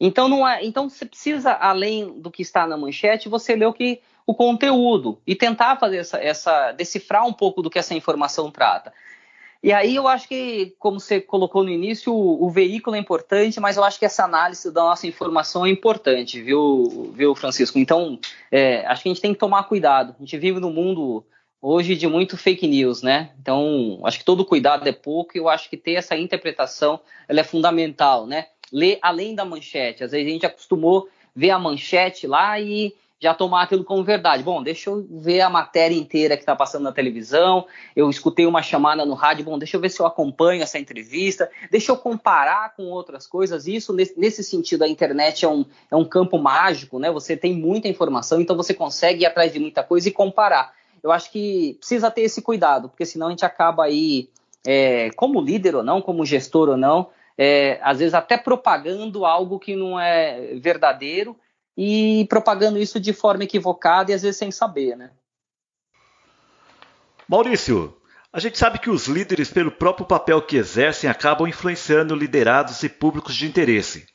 Então, 0.00 0.28
não 0.28 0.46
é, 0.46 0.64
então 0.64 0.88
você 0.88 1.04
precisa, 1.04 1.52
além 1.52 2.20
do 2.20 2.30
que 2.30 2.42
está 2.42 2.66
na 2.66 2.76
manchete, 2.76 3.28
você 3.28 3.54
ler 3.54 3.66
o, 3.66 3.72
que, 3.72 4.00
o 4.26 4.34
conteúdo 4.34 5.20
e 5.24 5.36
tentar 5.36 5.76
fazer 5.76 5.98
essa, 5.98 6.18
essa 6.18 6.72
decifrar 6.72 7.24
um 7.24 7.32
pouco 7.32 7.62
do 7.62 7.70
que 7.70 7.78
essa 7.78 7.94
informação 7.94 8.50
trata. 8.50 8.92
E 9.62 9.72
aí 9.72 9.94
eu 9.94 10.08
acho 10.08 10.26
que, 10.26 10.74
como 10.78 10.98
você 10.98 11.20
colocou 11.20 11.62
no 11.62 11.70
início, 11.70 12.12
o, 12.12 12.44
o, 12.44 12.50
veículo 12.50 12.96
é 12.96 12.98
importante, 12.98 13.60
mas 13.60 13.76
eu 13.76 13.84
acho 13.84 13.96
que 13.96 14.04
essa 14.04 14.24
análise 14.24 14.72
da 14.72 14.82
nossa 14.82 15.06
informação 15.06 15.64
é 15.64 15.70
importante, 15.70 16.42
viu, 16.42 17.12
viu 17.14 17.32
Francisco? 17.36 17.78
Então, 17.78 18.18
é, 18.50 18.84
acho 18.86 19.04
que 19.04 19.08
a 19.08 19.12
gente 19.12 19.22
tem 19.22 19.32
que 19.32 19.38
tomar 19.38 19.62
cuidado. 19.64 20.16
A 20.18 20.18
gente 20.18 20.36
vive 20.36 20.58
num 20.58 20.72
mundo 20.72 21.24
hoje 21.60 21.94
de 21.94 22.08
muito 22.08 22.36
fake 22.36 22.66
news, 22.66 23.02
né? 23.02 23.30
Então, 23.40 24.00
acho 24.04 24.18
que 24.18 24.24
todo 24.24 24.44
cuidado 24.44 24.88
é 24.88 24.92
pouco 24.92 25.36
e 25.36 25.38
eu 25.38 25.48
acho 25.48 25.70
que 25.70 25.76
ter 25.76 25.92
essa 25.92 26.16
interpretação 26.16 26.98
ela 27.28 27.38
é 27.38 27.44
fundamental, 27.44 28.26
né? 28.26 28.46
Ler 28.72 28.98
além 29.00 29.32
da 29.32 29.44
manchete. 29.44 30.02
Às 30.02 30.10
vezes 30.10 30.26
a 30.26 30.30
gente 30.30 30.46
acostumou 30.46 31.08
ver 31.36 31.50
a 31.50 31.58
manchete 31.58 32.26
lá 32.26 32.58
e 32.58 32.92
já 33.22 33.32
tomar 33.32 33.62
aquilo 33.62 33.84
como 33.84 34.02
verdade. 34.02 34.42
Bom, 34.42 34.60
deixa 34.60 34.90
eu 34.90 35.06
ver 35.08 35.42
a 35.42 35.48
matéria 35.48 35.94
inteira 35.94 36.36
que 36.36 36.42
está 36.42 36.56
passando 36.56 36.82
na 36.82 36.90
televisão. 36.90 37.64
Eu 37.94 38.10
escutei 38.10 38.46
uma 38.46 38.62
chamada 38.62 39.06
no 39.06 39.14
rádio. 39.14 39.44
Bom, 39.44 39.56
deixa 39.56 39.76
eu 39.76 39.80
ver 39.80 39.90
se 39.90 40.00
eu 40.00 40.06
acompanho 40.06 40.60
essa 40.60 40.76
entrevista. 40.76 41.48
Deixa 41.70 41.92
eu 41.92 41.96
comparar 41.96 42.74
com 42.74 42.82
outras 42.86 43.24
coisas. 43.24 43.68
Isso, 43.68 43.94
nesse 44.16 44.42
sentido, 44.42 44.82
a 44.82 44.88
internet 44.88 45.44
é 45.44 45.48
um, 45.48 45.64
é 45.88 45.94
um 45.94 46.04
campo 46.04 46.36
mágico, 46.36 46.98
né? 46.98 47.12
Você 47.12 47.36
tem 47.36 47.54
muita 47.54 47.86
informação, 47.86 48.40
então 48.40 48.56
você 48.56 48.74
consegue 48.74 49.22
ir 49.22 49.26
atrás 49.26 49.52
de 49.52 49.60
muita 49.60 49.84
coisa 49.84 50.08
e 50.08 50.12
comparar. 50.12 50.74
Eu 51.00 51.12
acho 51.12 51.30
que 51.30 51.76
precisa 51.78 52.10
ter 52.10 52.22
esse 52.22 52.42
cuidado, 52.42 52.88
porque 52.88 53.06
senão 53.06 53.28
a 53.28 53.30
gente 53.30 53.44
acaba 53.44 53.84
aí, 53.84 54.28
é, 54.66 55.10
como 55.10 55.40
líder 55.40 55.76
ou 55.76 55.84
não, 55.84 56.02
como 56.02 56.26
gestor 56.26 56.70
ou 56.70 56.76
não, 56.76 57.10
é, 57.38 57.78
às 57.82 58.00
vezes 58.00 58.14
até 58.14 58.36
propagando 58.36 59.24
algo 59.24 59.60
que 59.60 59.76
não 59.76 59.98
é 59.98 60.56
verdadeiro 60.56 61.36
e 61.76 62.26
propagando 62.28 62.78
isso 62.78 63.00
de 63.00 63.12
forma 63.12 63.44
equivocada 63.44 64.10
e 64.10 64.14
às 64.14 64.22
vezes 64.22 64.36
sem 64.36 64.50
saber, 64.50 64.96
né? 64.96 65.10
Maurício, 67.28 67.96
a 68.32 68.40
gente 68.40 68.58
sabe 68.58 68.78
que 68.78 68.90
os 68.90 69.06
líderes, 69.06 69.50
pelo 69.50 69.70
próprio 69.70 70.06
papel 70.06 70.40
que 70.42 70.56
exercem, 70.56 71.08
acabam 71.08 71.46
influenciando 71.46 72.14
liderados 72.14 72.82
e 72.82 72.88
públicos 72.88 73.34
de 73.34 73.46
interesse. 73.46 74.06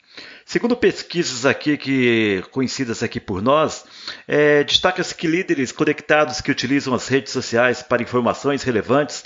Segundo 0.46 0.78
pesquisas 0.78 1.46
aqui 1.46 1.78
que 1.78 2.44
conhecidas 2.52 3.04
aqui 3.04 3.20
por 3.20 3.42
nós, 3.42 3.86
é, 4.28 4.64
destaca-se 4.64 5.14
que 5.14 5.28
líderes 5.28 5.72
conectados 5.72 6.42
que 6.42 6.50
utilizam 6.50 6.94
as 6.94 7.08
redes 7.08 7.34
sociais 7.34 7.84
para 7.84 8.02
informações 8.02 8.64
relevantes 8.64 9.24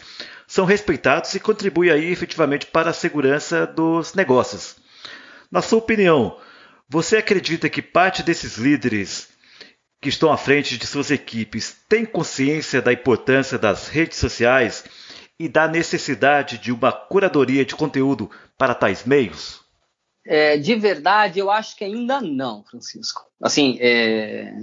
são 0.47 0.65
respeitados 0.65 1.33
e 1.35 1.39
contribuem 1.39 1.91
aí 1.91 2.11
efetivamente 2.11 2.65
para 2.65 2.89
a 2.89 2.93
segurança 2.93 3.65
dos 3.65 4.13
negócios. 4.13 4.75
Na 5.50 5.61
sua 5.61 5.79
opinião, 5.79 6.38
você 6.91 7.15
acredita 7.15 7.69
que 7.69 7.81
parte 7.81 8.21
desses 8.21 8.57
líderes 8.57 9.29
que 10.01 10.10
estão 10.10 10.29
à 10.29 10.36
frente 10.36 10.77
de 10.77 10.86
suas 10.86 11.10
equipes 11.10 11.74
têm 11.88 12.03
consciência 12.03 12.81
da 12.81 12.91
importância 12.91 13.57
das 13.57 13.88
redes 13.88 14.17
sociais 14.17 14.83
e 15.39 15.48
da 15.48 15.69
necessidade 15.69 16.57
de 16.57 16.69
uma 16.69 16.91
curadoria 16.91 17.63
de 17.63 17.77
conteúdo 17.77 18.29
para 18.57 18.75
tais 18.75 19.05
meios? 19.05 19.61
É, 20.23 20.55
de 20.55 20.75
verdade, 20.75 21.39
eu 21.39 21.49
acho 21.49 21.75
que 21.75 21.83
ainda 21.83 22.21
não, 22.21 22.63
Francisco. 22.63 23.25
Assim, 23.41 23.77
é, 23.81 24.53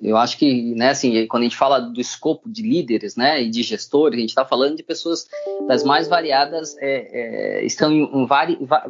eu 0.00 0.16
acho 0.16 0.38
que, 0.38 0.74
né, 0.76 0.90
assim, 0.90 1.26
quando 1.26 1.42
a 1.42 1.46
gente 1.46 1.56
fala 1.56 1.80
do 1.80 2.00
escopo 2.00 2.48
de 2.48 2.62
líderes, 2.62 3.16
né, 3.16 3.42
e 3.42 3.50
de 3.50 3.64
gestores, 3.64 4.16
a 4.16 4.20
gente 4.20 4.30
está 4.30 4.44
falando 4.44 4.76
de 4.76 4.82
pessoas 4.84 5.26
das 5.66 5.82
mais 5.82 6.06
variadas, 6.06 6.76
é, 6.78 7.60
é 7.60 7.64
estão 7.64 7.90
em, 7.90 8.04
em 8.04 8.26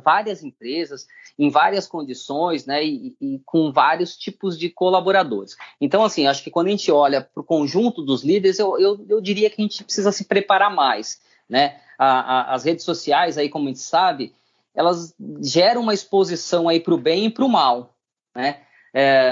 várias 0.05 0.45
empresas, 0.45 1.07
em 1.39 1.49
várias 1.49 1.87
condições, 1.87 2.67
né, 2.67 2.85
e, 2.85 3.17
e, 3.19 3.41
com 3.47 3.73
vários 3.73 4.15
tipos 4.15 4.59
de 4.59 4.69
colaboradores. 4.69 5.57
Então, 5.81 6.05
assim, 6.05 6.27
acho 6.27 6.45
que 6.45 6.51
quando 6.51 6.67
a 6.67 6.73
gente 6.73 6.93
olha 6.93 7.23
para 7.23 7.41
o 7.41 7.45
conjunto 7.45 8.03
dos 8.03 8.23
líderes, 8.23 8.59
eu, 8.59 8.79
eu, 8.79 9.07
eu, 9.09 9.21
diria 9.21 9.49
que 9.49 9.63
a 9.63 9.65
gente 9.65 9.83
precisa 9.83 10.13
se 10.13 10.25
preparar 10.25 10.75
mais, 10.75 11.21
né. 11.49 11.81
A, 11.99 12.51
a, 12.51 12.55
as 12.55 12.65
redes 12.65 12.85
sociais, 12.85 13.39
aí, 13.39 13.49
como 13.49 13.65
a 13.65 13.69
gente 13.69 13.81
sabe, 13.81 14.33
elas 14.79 15.13
geram 15.43 15.83
uma 15.83 15.93
exposição 15.93 16.69
aí 16.69 16.79
para 16.79 16.95
o 16.95 16.99
bem 16.99 17.27
e 17.27 17.31
para 17.31 17.45
o 17.45 17.49
mal, 17.49 17.97
né? 18.33 18.61
É, 18.95 19.29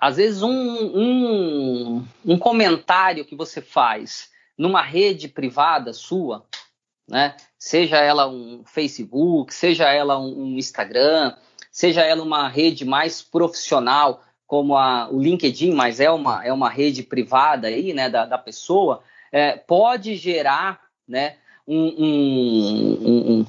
às 0.00 0.16
vezes 0.16 0.42
um, 0.42 0.48
um, 0.48 2.06
um, 2.24 2.38
comentário 2.38 3.24
que 3.24 3.34
você 3.34 3.60
faz 3.60 4.30
numa 4.56 4.80
rede 4.80 5.26
privada 5.28 5.92
sua, 5.92 6.46
né? 7.08 7.36
Seja 7.58 7.98
ela 7.98 8.28
um 8.28 8.62
Facebook, 8.64 9.52
seja 9.52 9.92
ela 9.92 10.18
um, 10.20 10.56
Instagram, 10.56 11.34
seja 11.72 12.02
ela 12.02 12.22
uma 12.22 12.48
rede 12.48 12.84
mais 12.84 13.20
profissional 13.20 14.22
como 14.46 14.76
a, 14.76 15.10
o 15.10 15.20
LinkedIn, 15.20 15.72
mas 15.72 15.98
é 15.98 16.10
uma, 16.10 16.44
é 16.44 16.52
uma 16.52 16.70
rede 16.70 17.02
privada 17.02 17.66
aí, 17.66 17.92
né, 17.92 18.08
da, 18.08 18.24
da 18.24 18.38
pessoa, 18.38 19.02
é, 19.32 19.56
pode 19.56 20.14
gerar, 20.14 20.80
né, 21.08 21.38
um, 21.66 21.86
um, 21.98 23.40
um 23.40 23.46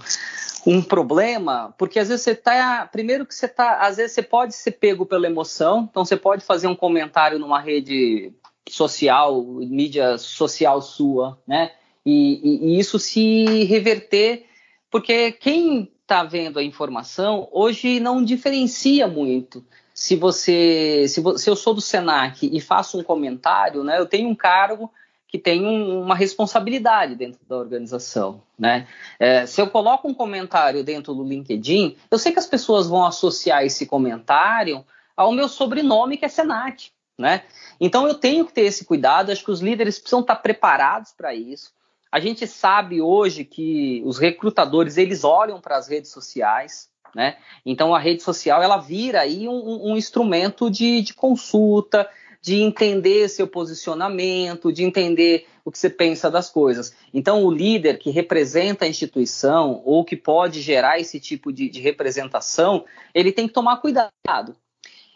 problema, 0.81 1.73
porque 1.77 1.99
às 1.99 2.07
vezes 2.07 2.23
você 2.23 2.35
tá. 2.35 2.89
Primeiro 2.91 3.25
que 3.25 3.35
você 3.35 3.47
tá. 3.47 3.79
Às 3.81 3.97
vezes 3.97 4.13
você 4.13 4.23
pode 4.23 4.55
ser 4.55 4.71
pego 4.71 5.05
pela 5.05 5.27
emoção, 5.27 5.87
então 5.89 6.03
você 6.03 6.17
pode 6.17 6.43
fazer 6.43 6.67
um 6.67 6.75
comentário 6.75 7.37
numa 7.37 7.59
rede 7.59 8.33
social, 8.67 9.43
mídia 9.43 10.17
social 10.17 10.81
sua, 10.81 11.39
né? 11.47 11.71
E, 12.05 12.41
e, 12.43 12.65
e 12.67 12.79
isso 12.79 12.97
se 12.97 13.63
reverter, 13.65 14.45
porque 14.89 15.31
quem 15.31 15.91
está 16.01 16.23
vendo 16.23 16.59
a 16.59 16.63
informação 16.63 17.47
hoje 17.51 17.99
não 17.99 18.23
diferencia 18.23 19.07
muito. 19.07 19.63
Se 19.93 20.15
você, 20.15 21.05
se, 21.07 21.21
se 21.37 21.49
eu 21.49 21.55
sou 21.55 21.73
do 21.73 21.81
Senac 21.81 22.49
e 22.51 22.59
faço 22.59 22.99
um 22.99 23.03
comentário, 23.03 23.83
né? 23.83 23.99
Eu 23.99 24.05
tenho 24.05 24.29
um 24.29 24.35
cargo 24.35 24.91
que 25.27 25.37
tem 25.37 25.65
um, 25.65 26.01
uma 26.01 26.15
responsabilidade 26.15 27.15
dentro 27.15 27.39
da 27.47 27.57
organização. 27.57 28.41
Né? 28.57 28.87
É, 29.19 29.45
se 29.45 29.61
eu 29.61 29.69
coloco 29.69 30.07
um 30.07 30.13
comentário 30.13 30.83
dentro 30.83 31.13
do 31.13 31.23
LinkedIn, 31.23 31.97
eu 32.09 32.17
sei 32.17 32.31
que 32.31 32.39
as 32.39 32.45
pessoas 32.45 32.87
vão 32.87 33.05
associar 33.05 33.63
esse 33.63 33.85
comentário 33.85 34.85
ao 35.15 35.31
meu 35.31 35.47
sobrenome, 35.47 36.17
que 36.17 36.25
é 36.25 36.29
Senac. 36.29 36.91
Né? 37.17 37.43
Então 37.79 38.07
eu 38.07 38.15
tenho 38.15 38.45
que 38.45 38.53
ter 38.53 38.63
esse 38.63 38.85
cuidado, 38.85 39.31
acho 39.31 39.43
que 39.43 39.51
os 39.51 39.61
líderes 39.61 39.97
precisam 39.97 40.19
estar 40.19 40.35
preparados 40.35 41.13
para 41.13 41.33
isso. 41.33 41.73
A 42.11 42.19
gente 42.19 42.47
sabe 42.47 43.01
hoje 43.01 43.43
que 43.43 44.01
os 44.05 44.17
recrutadores 44.17 44.97
eles 44.97 45.23
olham 45.23 45.59
para 45.59 45.75
as 45.77 45.87
redes 45.87 46.11
sociais, 46.11 46.89
né? 47.13 47.37
Então 47.65 47.95
a 47.95 47.99
rede 47.99 48.21
social 48.21 48.61
ela 48.61 48.77
vira 48.77 49.21
aí 49.21 49.47
um, 49.47 49.91
um 49.91 49.97
instrumento 49.97 50.69
de, 50.69 51.01
de 51.01 51.13
consulta, 51.13 52.09
de 52.45 52.61
entender 52.61 53.27
seu 53.27 53.47
posicionamento, 53.47 54.71
de 54.71 54.83
entender 54.83 55.47
o 55.65 55.71
que 55.71 55.79
você 55.79 55.89
pensa 55.89 56.29
das 56.29 56.47
coisas. 56.47 56.95
Então, 57.11 57.43
o 57.43 57.51
líder 57.51 57.97
que 57.97 58.11
representa 58.11 58.85
a 58.85 58.87
instituição 58.87 59.81
ou 59.83 60.05
que 60.05 60.15
pode 60.15 60.61
gerar 60.61 60.99
esse 60.99 61.19
tipo 61.19 61.51
de, 61.51 61.67
de 61.67 61.81
representação, 61.81 62.85
ele 63.15 63.31
tem 63.31 63.47
que 63.47 63.53
tomar 63.55 63.77
cuidado. 63.77 64.55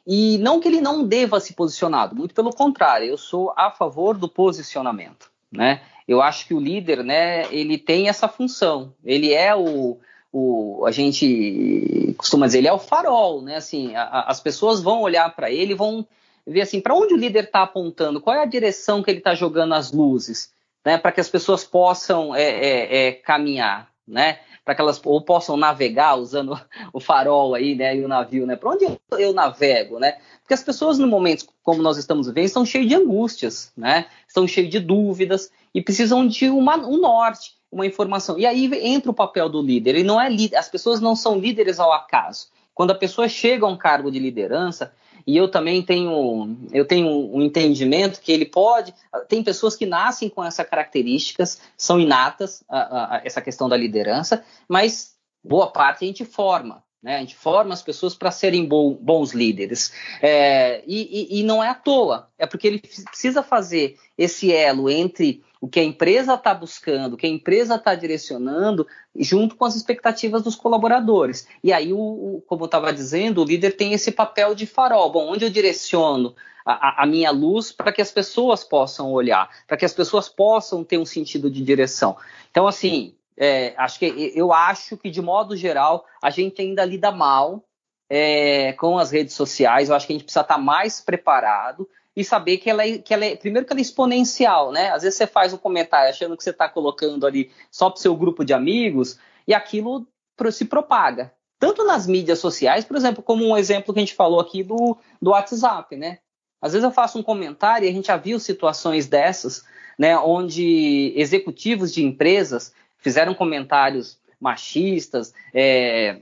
E 0.07 0.39
não 0.39 0.59
que 0.59 0.67
ele 0.67 0.81
não 0.81 1.05
deva 1.05 1.39
se 1.39 1.53
posicionar, 1.53 2.15
muito 2.15 2.33
pelo 2.33 2.49
contrário, 2.49 3.05
eu 3.05 3.17
sou 3.17 3.53
a 3.55 3.69
favor 3.69 4.17
do 4.17 4.27
posicionamento. 4.27 5.29
Né? 5.51 5.83
Eu 6.07 6.23
acho 6.23 6.47
que 6.47 6.55
o 6.55 6.59
líder, 6.59 7.03
né, 7.03 7.43
ele 7.53 7.77
tem 7.77 8.09
essa 8.09 8.27
função. 8.27 8.91
Ele 9.05 9.31
é 9.35 9.55
o, 9.55 9.99
o 10.33 10.83
a 10.83 10.89
gente 10.89 12.15
costuma 12.17 12.47
dizer, 12.47 12.57
ele 12.57 12.67
é 12.67 12.73
o 12.73 12.79
farol, 12.79 13.43
né? 13.43 13.57
Assim, 13.57 13.95
a, 13.95 14.23
as 14.23 14.39
pessoas 14.39 14.81
vão 14.81 15.01
olhar 15.01 15.29
para 15.35 15.51
ele, 15.51 15.75
vão 15.75 16.07
ver 16.51 16.61
assim, 16.61 16.81
para 16.81 16.95
onde 16.95 17.13
o 17.13 17.17
líder 17.17 17.45
está 17.45 17.63
apontando, 17.63 18.21
qual 18.21 18.35
é 18.35 18.41
a 18.41 18.45
direção 18.45 19.03
que 19.03 19.11
ele 19.11 19.19
está 19.19 19.35
jogando 19.35 19.73
as 19.73 19.91
luzes, 19.91 20.51
né, 20.85 20.97
para 20.97 21.11
que 21.11 21.21
as 21.21 21.29
pessoas 21.29 21.63
possam 21.63 22.35
é, 22.35 22.43
é, 22.43 23.07
é, 23.07 23.11
caminhar, 23.11 23.89
né, 24.07 24.39
para 24.65 24.75
que 24.75 24.81
elas 24.81 24.99
ou 25.03 25.21
possam 25.21 25.55
navegar 25.57 26.15
usando 26.15 26.59
o 26.93 26.99
farol 26.99 27.55
aí, 27.55 27.75
né, 27.75 27.95
e 27.95 28.03
o 28.03 28.07
navio, 28.07 28.45
né, 28.45 28.55
para 28.55 28.69
onde 28.69 28.85
eu, 29.11 29.33
navego, 29.33 29.99
né, 29.99 30.17
porque 30.41 30.53
as 30.53 30.63
pessoas 30.63 30.97
no 30.97 31.07
momento 31.07 31.45
como 31.63 31.81
nós 31.81 31.97
estamos 31.97 32.27
vivendo 32.27 32.45
estão 32.45 32.65
cheias 32.65 32.87
de 32.87 32.95
angústias, 32.95 33.71
né, 33.77 34.07
estão 34.27 34.47
cheias 34.47 34.69
de 34.69 34.79
dúvidas 34.79 35.51
e 35.73 35.81
precisam 35.81 36.27
de 36.27 36.49
uma, 36.49 36.77
um 36.77 36.97
norte, 36.97 37.59
uma 37.71 37.85
informação. 37.85 38.37
E 38.39 38.45
aí 38.45 38.69
entra 38.81 39.11
o 39.11 39.13
papel 39.13 39.47
do 39.47 39.61
líder. 39.61 39.91
Ele 39.91 40.03
não 40.03 40.19
é 40.19 40.27
líder, 40.27 40.57
as 40.57 40.69
pessoas 40.69 40.99
não 40.99 41.15
são 41.15 41.37
líderes 41.37 41.79
ao 41.79 41.93
acaso. 41.93 42.47
Quando 42.73 42.91
a 42.91 42.95
pessoa 42.95 43.27
chega 43.27 43.65
a 43.65 43.69
um 43.69 43.77
cargo 43.77 44.09
de 44.09 44.19
liderança, 44.19 44.93
e 45.29 45.37
eu 45.37 45.47
também 45.47 45.83
tenho, 45.83 46.57
eu 46.73 46.83
tenho 46.83 47.07
um 47.07 47.39
entendimento 47.39 48.19
que 48.19 48.31
ele 48.31 48.47
pode. 48.47 48.95
Tem 49.27 49.43
pessoas 49.43 49.75
que 49.75 49.85
nascem 49.85 50.27
com 50.27 50.43
essas 50.43 50.67
características, 50.67 51.61
são 51.77 51.99
inatas, 51.99 52.63
a, 52.67 53.17
a, 53.17 53.21
essa 53.23 53.39
questão 53.39 53.69
da 53.69 53.77
liderança, 53.77 54.43
mas 54.67 55.13
boa 55.43 55.67
parte 55.67 56.03
a 56.03 56.07
gente 56.07 56.25
forma. 56.25 56.83
Né? 56.99 57.17
A 57.17 57.19
gente 57.19 57.35
forma 57.35 57.75
as 57.75 57.83
pessoas 57.83 58.15
para 58.15 58.31
serem 58.31 58.65
bo 58.65 58.95
bons 58.95 59.31
líderes. 59.31 59.93
É, 60.19 60.83
e, 60.87 61.37
e, 61.37 61.41
e 61.41 61.43
não 61.43 61.63
é 61.63 61.69
à 61.69 61.75
toa, 61.75 62.27
é 62.35 62.47
porque 62.47 62.65
ele 62.65 62.79
precisa 62.79 63.43
fazer 63.43 63.97
esse 64.17 64.51
elo 64.51 64.89
entre 64.89 65.43
o 65.61 65.67
que 65.67 65.79
a 65.79 65.83
empresa 65.83 66.35
está 66.35 66.53
buscando, 66.53 67.13
o 67.13 67.17
que 67.17 67.27
a 67.27 67.29
empresa 67.29 67.75
está 67.75 67.93
direcionando, 67.93 68.87
junto 69.15 69.55
com 69.55 69.65
as 69.65 69.75
expectativas 69.75 70.41
dos 70.41 70.55
colaboradores. 70.55 71.47
E 71.63 71.73
aí, 71.73 71.91
o, 71.91 71.97
o 71.97 72.43
como 72.47 72.63
eu 72.63 72.67
estava 72.67 72.93
dizendo, 72.93 73.41
o 73.41 73.45
líder 73.45 73.75
tem 73.75 73.93
esse 73.93 74.11
papel 74.11 74.55
de 74.55 74.65
farol. 74.65 75.11
Bom, 75.11 75.31
onde 75.31 75.43
eu 75.43 75.49
direciono 75.49 76.33
a, 76.65 77.03
a 77.03 77.05
minha 77.05 77.31
luz 77.31 77.71
para 77.71 77.91
que 77.91 78.01
as 78.01 78.11
pessoas 78.11 78.63
possam 78.63 79.11
olhar, 79.11 79.49
para 79.67 79.75
que 79.75 79.85
as 79.85 79.93
pessoas 79.93 80.29
possam 80.29 80.83
ter 80.83 80.97
um 80.97 81.05
sentido 81.05 81.49
de 81.49 81.61
direção. 81.61 82.15
Então, 82.51 82.67
assim, 82.67 83.15
é, 83.35 83.73
acho 83.77 83.99
que 83.99 84.33
eu 84.35 84.53
acho 84.53 84.97
que 84.97 85.09
de 85.09 85.21
modo 85.21 85.55
geral 85.55 86.05
a 86.21 86.29
gente 86.29 86.61
ainda 86.61 86.83
lida 86.85 87.11
mal 87.11 87.63
é, 88.09 88.73
com 88.73 88.97
as 88.97 89.11
redes 89.11 89.33
sociais. 89.33 89.89
Eu 89.89 89.95
acho 89.95 90.07
que 90.07 90.13
a 90.13 90.15
gente 90.15 90.25
precisa 90.25 90.41
estar 90.41 90.57
mais 90.57 91.01
preparado 91.01 91.87
e 92.15 92.23
saber 92.23 92.57
que 92.57 92.69
ela, 92.69 92.85
é, 92.85 92.97
que 92.97 93.13
ela 93.13 93.25
é, 93.25 93.35
primeiro 93.35 93.65
que 93.65 93.73
ela 93.73 93.79
é 93.79 93.81
exponencial, 93.81 94.71
né? 94.71 94.89
Às 94.91 95.03
vezes 95.03 95.17
você 95.17 95.27
faz 95.27 95.53
um 95.53 95.57
comentário 95.57 96.09
achando 96.09 96.35
que 96.35 96.43
você 96.43 96.49
está 96.49 96.67
colocando 96.67 97.25
ali 97.25 97.51
só 97.71 97.89
para 97.89 97.97
o 97.97 98.01
seu 98.01 98.15
grupo 98.15 98.43
de 98.43 98.53
amigos 98.53 99.17
e 99.47 99.53
aquilo 99.53 100.07
se 100.51 100.65
propaga. 100.65 101.33
Tanto 101.59 101.83
nas 101.83 102.07
mídias 102.07 102.39
sociais, 102.39 102.85
por 102.85 102.95
exemplo, 102.95 103.21
como 103.21 103.45
um 103.45 103.57
exemplo 103.57 103.93
que 103.93 103.99
a 103.99 104.03
gente 104.03 104.15
falou 104.15 104.39
aqui 104.39 104.63
do, 104.63 104.97
do 105.21 105.31
WhatsApp, 105.31 105.95
né? 105.95 106.19
Às 106.61 106.73
vezes 106.73 106.83
eu 106.83 106.91
faço 106.91 107.19
um 107.19 107.23
comentário 107.23 107.85
e 107.85 107.89
a 107.89 107.93
gente 107.93 108.07
já 108.07 108.17
viu 108.17 108.39
situações 108.39 109.07
dessas, 109.07 109.63
né, 109.97 110.17
onde 110.17 111.13
executivos 111.15 111.93
de 111.93 112.03
empresas 112.03 112.73
fizeram 112.97 113.33
comentários 113.33 114.17
machistas 114.39 115.33
é, 115.53 116.21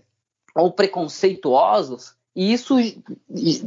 ou 0.55 0.71
preconceituosos, 0.71 2.15
e 2.37 2.53
isso 2.53 2.75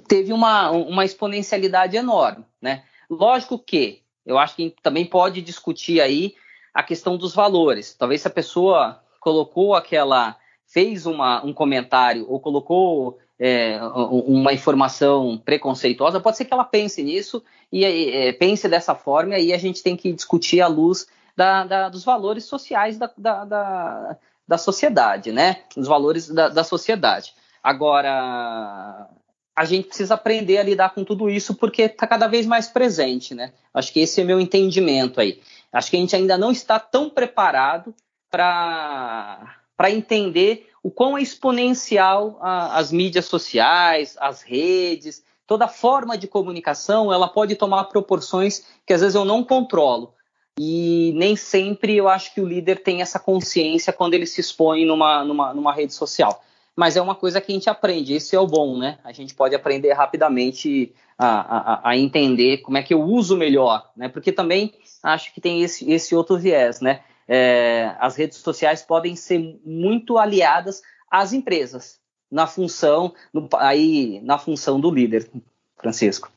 teve 0.06 0.32
uma, 0.32 0.70
uma 0.70 1.04
exponencialidade 1.04 1.96
enorme. 1.96 2.44
Né? 2.62 2.84
Lógico 3.10 3.58
que 3.58 4.00
eu 4.24 4.38
acho 4.38 4.54
que 4.54 4.72
também 4.80 5.04
pode 5.04 5.42
discutir 5.42 6.00
aí 6.00 6.36
a 6.72 6.80
questão 6.80 7.16
dos 7.16 7.34
valores. 7.34 7.96
Talvez 7.98 8.20
se 8.20 8.28
a 8.28 8.30
pessoa 8.30 9.02
colocou 9.18 9.74
aquela, 9.74 10.36
fez 10.64 11.04
uma, 11.04 11.44
um 11.44 11.52
comentário 11.52 12.24
ou 12.28 12.38
colocou 12.38 13.18
é, 13.40 13.80
uma 13.82 14.52
informação 14.52 15.36
preconceituosa, 15.44 16.20
pode 16.20 16.36
ser 16.36 16.44
que 16.44 16.54
ela 16.54 16.62
pense 16.62 17.02
nisso 17.02 17.42
e 17.72 17.84
é, 17.84 18.32
pense 18.32 18.68
dessa 18.68 18.94
forma, 18.94 19.32
e 19.32 19.34
aí 19.34 19.52
a 19.52 19.58
gente 19.58 19.82
tem 19.82 19.96
que 19.96 20.12
discutir 20.12 20.60
à 20.60 20.68
luz 20.68 21.08
da, 21.36 21.64
da, 21.64 21.88
dos 21.88 22.04
valores 22.04 22.44
sociais 22.44 22.96
da, 22.96 23.10
da, 23.18 24.16
da, 24.46 24.58
sociedade, 24.58 25.32
né? 25.32 25.62
Os 25.76 25.88
valores 25.88 26.28
da, 26.28 26.48
da 26.48 26.62
sociedade. 26.62 27.34
Agora, 27.62 29.08
a 29.54 29.64
gente 29.64 29.88
precisa 29.88 30.14
aprender 30.14 30.58
a 30.58 30.62
lidar 30.62 30.94
com 30.94 31.04
tudo 31.04 31.28
isso 31.28 31.54
porque 31.54 31.82
está 31.82 32.06
cada 32.06 32.26
vez 32.26 32.46
mais 32.46 32.68
presente, 32.68 33.34
né? 33.34 33.52
Acho 33.74 33.92
que 33.92 34.00
esse 34.00 34.20
é 34.20 34.24
meu 34.24 34.40
entendimento 34.40 35.20
aí. 35.20 35.40
Acho 35.72 35.90
que 35.90 35.96
a 35.96 36.00
gente 36.00 36.16
ainda 36.16 36.38
não 36.38 36.50
está 36.50 36.78
tão 36.78 37.10
preparado 37.10 37.94
para 38.30 39.90
entender 39.90 40.68
o 40.82 40.90
quão 40.90 41.18
é 41.18 41.22
exponencial 41.22 42.38
a, 42.40 42.78
as 42.78 42.90
mídias 42.90 43.26
sociais, 43.26 44.16
as 44.18 44.42
redes, 44.42 45.22
toda 45.46 45.68
forma 45.68 46.16
de 46.16 46.26
comunicação, 46.26 47.12
ela 47.12 47.28
pode 47.28 47.54
tomar 47.56 47.84
proporções 47.84 48.64
que 48.86 48.92
às 48.92 49.00
vezes 49.00 49.14
eu 49.14 49.24
não 49.24 49.44
controlo. 49.44 50.14
E 50.58 51.12
nem 51.16 51.36
sempre 51.36 51.96
eu 51.96 52.08
acho 52.08 52.32
que 52.32 52.40
o 52.40 52.46
líder 52.46 52.82
tem 52.82 53.02
essa 53.02 53.18
consciência 53.18 53.92
quando 53.92 54.14
ele 54.14 54.26
se 54.26 54.40
expõe 54.40 54.84
numa, 54.84 55.24
numa, 55.24 55.52
numa 55.52 55.72
rede 55.72 55.92
social. 55.92 56.42
Mas 56.80 56.96
é 56.96 57.02
uma 57.02 57.14
coisa 57.14 57.40
que 57.40 57.52
a 57.52 57.54
gente 57.54 57.68
aprende, 57.68 58.14
esse 58.14 58.34
é 58.34 58.40
o 58.40 58.46
bom, 58.46 58.78
né? 58.78 58.98
A 59.04 59.12
gente 59.12 59.34
pode 59.34 59.54
aprender 59.54 59.92
rapidamente 59.92 60.94
a, 61.18 61.28
a, 61.28 61.90
a 61.90 61.96
entender 61.96 62.58
como 62.58 62.78
é 62.78 62.82
que 62.82 62.94
eu 62.94 63.02
uso 63.02 63.36
melhor, 63.36 63.90
né? 63.94 64.08
Porque 64.08 64.32
também 64.32 64.72
acho 65.02 65.34
que 65.34 65.40
tem 65.40 65.62
esse, 65.62 65.90
esse 65.90 66.14
outro 66.14 66.38
viés, 66.38 66.80
né? 66.80 67.00
é, 67.32 67.94
as 68.00 68.16
redes 68.16 68.38
sociais 68.38 68.82
podem 68.82 69.14
ser 69.14 69.60
muito 69.64 70.18
aliadas 70.18 70.82
às 71.08 71.32
empresas 71.32 72.00
na 72.28 72.44
função 72.44 73.14
no, 73.32 73.48
aí 73.54 74.20
na 74.24 74.36
função 74.36 74.80
do 74.80 74.90
líder, 74.90 75.30
Francisco. 75.76 76.28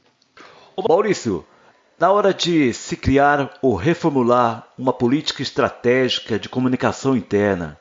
Maurício, 0.87 1.43
na 1.99 2.11
hora 2.11 2.31
de 2.31 2.71
se 2.73 2.95
criar 2.95 3.57
ou 3.59 3.73
reformular 3.75 4.67
uma 4.77 4.93
política 4.93 5.41
estratégica 5.41 6.37
de 6.37 6.47
comunicação 6.47 7.17
interna, 7.17 7.79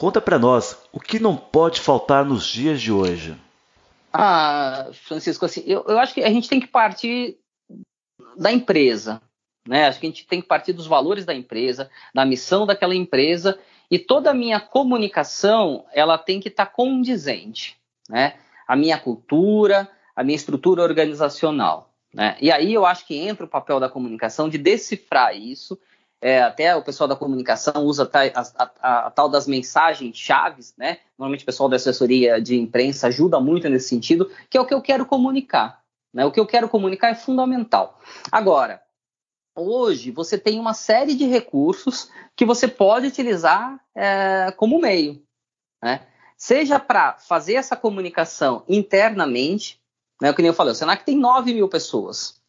conta 0.00 0.18
para 0.18 0.38
nós 0.38 0.78
o 0.94 0.98
que 0.98 1.18
não 1.18 1.36
pode 1.36 1.78
faltar 1.78 2.24
nos 2.24 2.46
dias 2.46 2.80
de 2.80 2.90
hoje. 2.90 3.36
Ah, 4.10 4.88
Francisco, 4.94 5.44
assim, 5.44 5.62
eu, 5.66 5.84
eu 5.86 5.98
acho 5.98 6.14
que 6.14 6.22
a 6.22 6.30
gente 6.30 6.48
tem 6.48 6.58
que 6.58 6.66
partir 6.66 7.36
da 8.34 8.50
empresa, 8.50 9.20
né? 9.68 9.86
Acho 9.86 10.00
que 10.00 10.06
a 10.06 10.08
gente 10.08 10.26
tem 10.26 10.40
que 10.40 10.48
partir 10.48 10.72
dos 10.72 10.86
valores 10.86 11.26
da 11.26 11.34
empresa, 11.34 11.90
da 12.14 12.24
missão 12.24 12.64
daquela 12.64 12.94
empresa 12.94 13.58
e 13.90 13.98
toda 13.98 14.30
a 14.30 14.34
minha 14.34 14.58
comunicação 14.58 15.84
ela 15.92 16.16
tem 16.16 16.40
que 16.40 16.48
estar 16.48 16.64
tá 16.64 16.72
condizente, 16.72 17.76
né? 18.08 18.36
A 18.66 18.74
minha 18.74 18.98
cultura, 18.98 19.86
a 20.16 20.24
minha 20.24 20.36
estrutura 20.36 20.82
organizacional, 20.82 21.92
né? 22.14 22.38
E 22.40 22.50
aí 22.50 22.72
eu 22.72 22.86
acho 22.86 23.06
que 23.06 23.18
entra 23.18 23.44
o 23.44 23.50
papel 23.50 23.78
da 23.78 23.88
comunicação 23.90 24.48
de 24.48 24.56
decifrar 24.56 25.36
isso. 25.36 25.78
É, 26.22 26.42
até 26.42 26.76
o 26.76 26.82
pessoal 26.82 27.08
da 27.08 27.16
comunicação 27.16 27.84
usa 27.84 28.08
a, 28.12 28.40
a, 28.40 28.70
a, 28.80 29.06
a 29.06 29.10
tal 29.10 29.28
das 29.28 29.46
mensagens 29.46 30.16
chaves, 30.16 30.74
né? 30.76 30.98
Normalmente 31.18 31.42
o 31.42 31.46
pessoal 31.46 31.68
da 31.68 31.76
assessoria 31.76 32.40
de 32.40 32.58
imprensa 32.58 33.06
ajuda 33.06 33.40
muito 33.40 33.68
nesse 33.70 33.88
sentido, 33.88 34.30
que 34.50 34.58
é 34.58 34.60
o 34.60 34.66
que 34.66 34.74
eu 34.74 34.82
quero 34.82 35.06
comunicar. 35.06 35.80
Né? 36.12 36.24
O 36.24 36.32
que 36.32 36.40
eu 36.40 36.46
quero 36.46 36.68
comunicar 36.68 37.10
é 37.10 37.14
fundamental. 37.14 37.98
Agora, 38.30 38.82
hoje 39.56 40.10
você 40.10 40.36
tem 40.36 40.58
uma 40.58 40.74
série 40.74 41.14
de 41.14 41.24
recursos 41.26 42.10
que 42.36 42.44
você 42.44 42.68
pode 42.68 43.06
utilizar 43.06 43.80
é, 43.94 44.52
como 44.56 44.80
meio. 44.80 45.22
Né? 45.82 46.06
Seja 46.36 46.78
para 46.78 47.14
fazer 47.18 47.54
essa 47.54 47.76
comunicação 47.76 48.64
internamente, 48.68 49.80
né, 50.20 50.32
que 50.32 50.42
nem 50.42 50.48
eu 50.48 50.54
falei, 50.54 50.72
o 50.72 50.74
Senac 50.74 51.04
tem 51.04 51.16
9 51.16 51.54
mil 51.54 51.68
pessoas. 51.68 52.39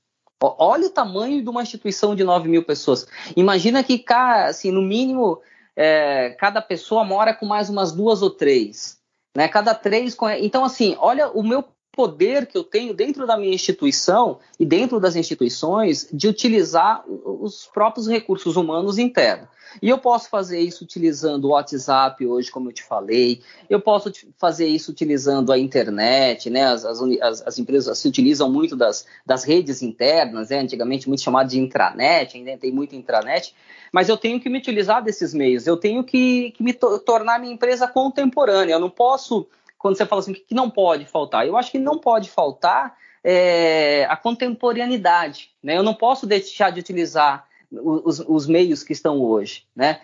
Olha 0.41 0.87
o 0.87 0.89
tamanho 0.89 1.41
de 1.41 1.49
uma 1.49 1.61
instituição 1.61 2.15
de 2.15 2.23
9 2.23 2.49
mil 2.49 2.63
pessoas. 2.63 3.05
Imagina 3.35 3.83
que, 3.83 4.03
assim, 4.09 4.71
no 4.71 4.81
mínimo, 4.81 5.39
é, 5.75 6.31
cada 6.31 6.61
pessoa 6.61 7.03
mora 7.03 7.33
com 7.33 7.45
mais 7.45 7.69
umas 7.69 7.91
duas 7.91 8.21
ou 8.21 8.29
três. 8.29 8.99
Né? 9.35 9.47
Cada 9.47 9.75
três. 9.75 10.17
Então, 10.39 10.65
assim, 10.65 10.95
olha 10.99 11.29
o 11.29 11.43
meu 11.43 11.63
poder 11.91 12.45
que 12.45 12.57
eu 12.57 12.63
tenho 12.63 12.93
dentro 12.93 13.27
da 13.27 13.37
minha 13.37 13.53
instituição 13.53 14.39
e 14.59 14.65
dentro 14.65 14.99
das 14.99 15.15
instituições 15.15 16.07
de 16.11 16.27
utilizar 16.27 17.03
os 17.07 17.69
próprios 17.71 18.07
recursos 18.07 18.55
humanos 18.55 18.97
internos. 18.97 19.49
E 19.81 19.87
eu 19.87 19.97
posso 19.97 20.29
fazer 20.29 20.59
isso 20.59 20.83
utilizando 20.83 21.45
o 21.45 21.49
WhatsApp 21.49 22.25
hoje, 22.25 22.51
como 22.51 22.69
eu 22.69 22.73
te 22.73 22.83
falei, 22.83 23.41
eu 23.69 23.79
posso 23.79 24.11
fazer 24.37 24.67
isso 24.67 24.91
utilizando 24.91 25.51
a 25.51 25.57
internet, 25.57 26.49
né? 26.49 26.65
As, 26.65 26.83
as, 26.83 27.01
as 27.47 27.59
empresas 27.59 27.97
se 27.97 28.07
utilizam 28.07 28.51
muito 28.51 28.75
das, 28.75 29.05
das 29.25 29.43
redes 29.43 29.81
internas, 29.81 30.49
né? 30.49 30.59
antigamente 30.59 31.07
muito 31.07 31.21
chamado 31.21 31.49
de 31.49 31.59
intranet, 31.59 32.35
ainda 32.35 32.57
tem 32.57 32.71
muito 32.71 32.95
intranet, 32.95 33.53
mas 33.93 34.09
eu 34.09 34.17
tenho 34.17 34.39
que 34.39 34.49
me 34.49 34.57
utilizar 34.57 35.03
desses 35.03 35.33
meios, 35.33 35.67
eu 35.67 35.77
tenho 35.77 36.03
que, 36.03 36.51
que 36.51 36.63
me 36.63 36.73
to 36.73 36.99
tornar 36.99 37.39
minha 37.39 37.53
empresa 37.53 37.87
contemporânea, 37.87 38.73
eu 38.73 38.79
não 38.79 38.89
posso 38.89 39.47
quando 39.81 39.97
você 39.97 40.05
fala 40.05 40.21
assim, 40.21 40.31
o 40.31 40.35
que 40.35 40.53
não 40.53 40.69
pode 40.69 41.05
faltar? 41.05 41.47
Eu 41.47 41.57
acho 41.57 41.71
que 41.71 41.79
não 41.79 41.97
pode 41.97 42.29
faltar 42.29 42.95
é, 43.23 44.05
a 44.09 44.15
contemporaneidade. 44.15 45.49
Né? 45.61 45.77
Eu 45.77 45.83
não 45.83 45.93
posso 45.93 46.27
deixar 46.27 46.69
de 46.69 46.79
utilizar 46.79 47.47
os, 47.71 48.19
os 48.19 48.47
meios 48.47 48.83
que 48.83 48.93
estão 48.93 49.19
hoje. 49.19 49.65
Né? 49.75 49.99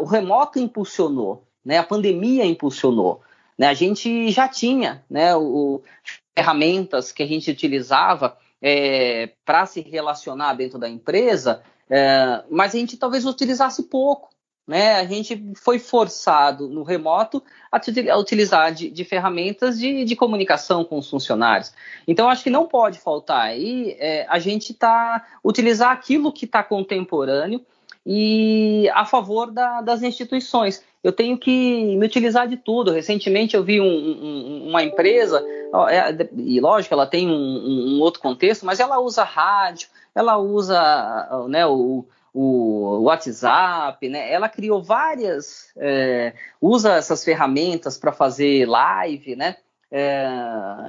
O 0.00 0.04
remoto 0.04 0.58
impulsionou, 0.58 1.44
né? 1.64 1.78
a 1.78 1.84
pandemia 1.84 2.44
impulsionou. 2.44 3.20
Né? 3.58 3.68
A 3.68 3.74
gente 3.74 4.30
já 4.30 4.48
tinha 4.48 5.04
né, 5.08 5.36
o, 5.36 5.82
ferramentas 6.34 7.12
que 7.12 7.22
a 7.22 7.26
gente 7.26 7.50
utilizava 7.50 8.36
é, 8.60 9.30
para 9.44 9.66
se 9.66 9.80
relacionar 9.82 10.54
dentro 10.54 10.78
da 10.78 10.88
empresa, 10.88 11.62
é, 11.88 12.42
mas 12.50 12.74
a 12.74 12.78
gente 12.78 12.96
talvez 12.96 13.24
utilizasse 13.24 13.82
pouco 13.84 14.33
né, 14.66 14.96
a 14.96 15.04
gente 15.04 15.52
foi 15.56 15.78
forçado 15.78 16.68
no 16.68 16.82
remoto 16.82 17.42
a, 17.70 17.78
utilizar 18.18 18.72
de, 18.72 18.90
de 18.90 19.04
ferramentas 19.04 19.78
de, 19.78 20.04
de, 20.04 20.16
comunicação 20.16 20.84
com 20.84 20.98
os 20.98 21.08
funcionários. 21.08 21.72
Então, 22.08 22.30
acho 22.30 22.42
que 22.42 22.50
não 22.50 22.66
pode 22.66 22.98
faltar 22.98 23.42
aí 23.42 23.94
é, 23.98 24.26
a 24.28 24.38
gente 24.38 24.72
tá, 24.72 25.22
utilizar 25.44 25.90
aquilo 25.90 26.32
que 26.32 26.46
está 26.46 26.62
contemporâneo 26.62 27.60
e 28.06 28.88
a 28.94 29.04
favor 29.04 29.50
da, 29.50 29.82
das 29.82 30.02
instituições. 30.02 30.82
Eu 31.02 31.12
tenho 31.12 31.36
que 31.36 31.96
me 31.96 32.06
utilizar 32.06 32.48
de 32.48 32.56
tudo. 32.56 32.90
Recentemente 32.90 33.54
eu 33.54 33.62
vi 33.62 33.80
um, 33.80 33.84
um, 33.84 34.68
uma 34.68 34.82
empresa, 34.82 35.44
é, 35.90 36.28
e 36.36 36.58
lógico, 36.60 36.94
ela 36.94 37.06
tem 37.06 37.28
um, 37.28 37.96
um, 37.96 38.00
outro 38.00 38.20
contexto, 38.20 38.64
mas 38.64 38.80
ela 38.80 38.98
usa 38.98 39.24
rádio, 39.24 39.88
ela 40.14 40.38
usa 40.38 41.46
né, 41.48 41.66
o, 41.66 42.06
o 42.34 43.02
WhatsApp, 43.02 44.08
né? 44.08 44.30
Ela 44.30 44.48
criou 44.48 44.82
várias, 44.82 45.72
é, 45.76 46.34
usa 46.60 46.94
essas 46.94 47.24
ferramentas 47.24 47.96
para 47.96 48.10
fazer 48.10 48.68
live, 48.68 49.36
né? 49.36 49.56
É, 49.88 50.26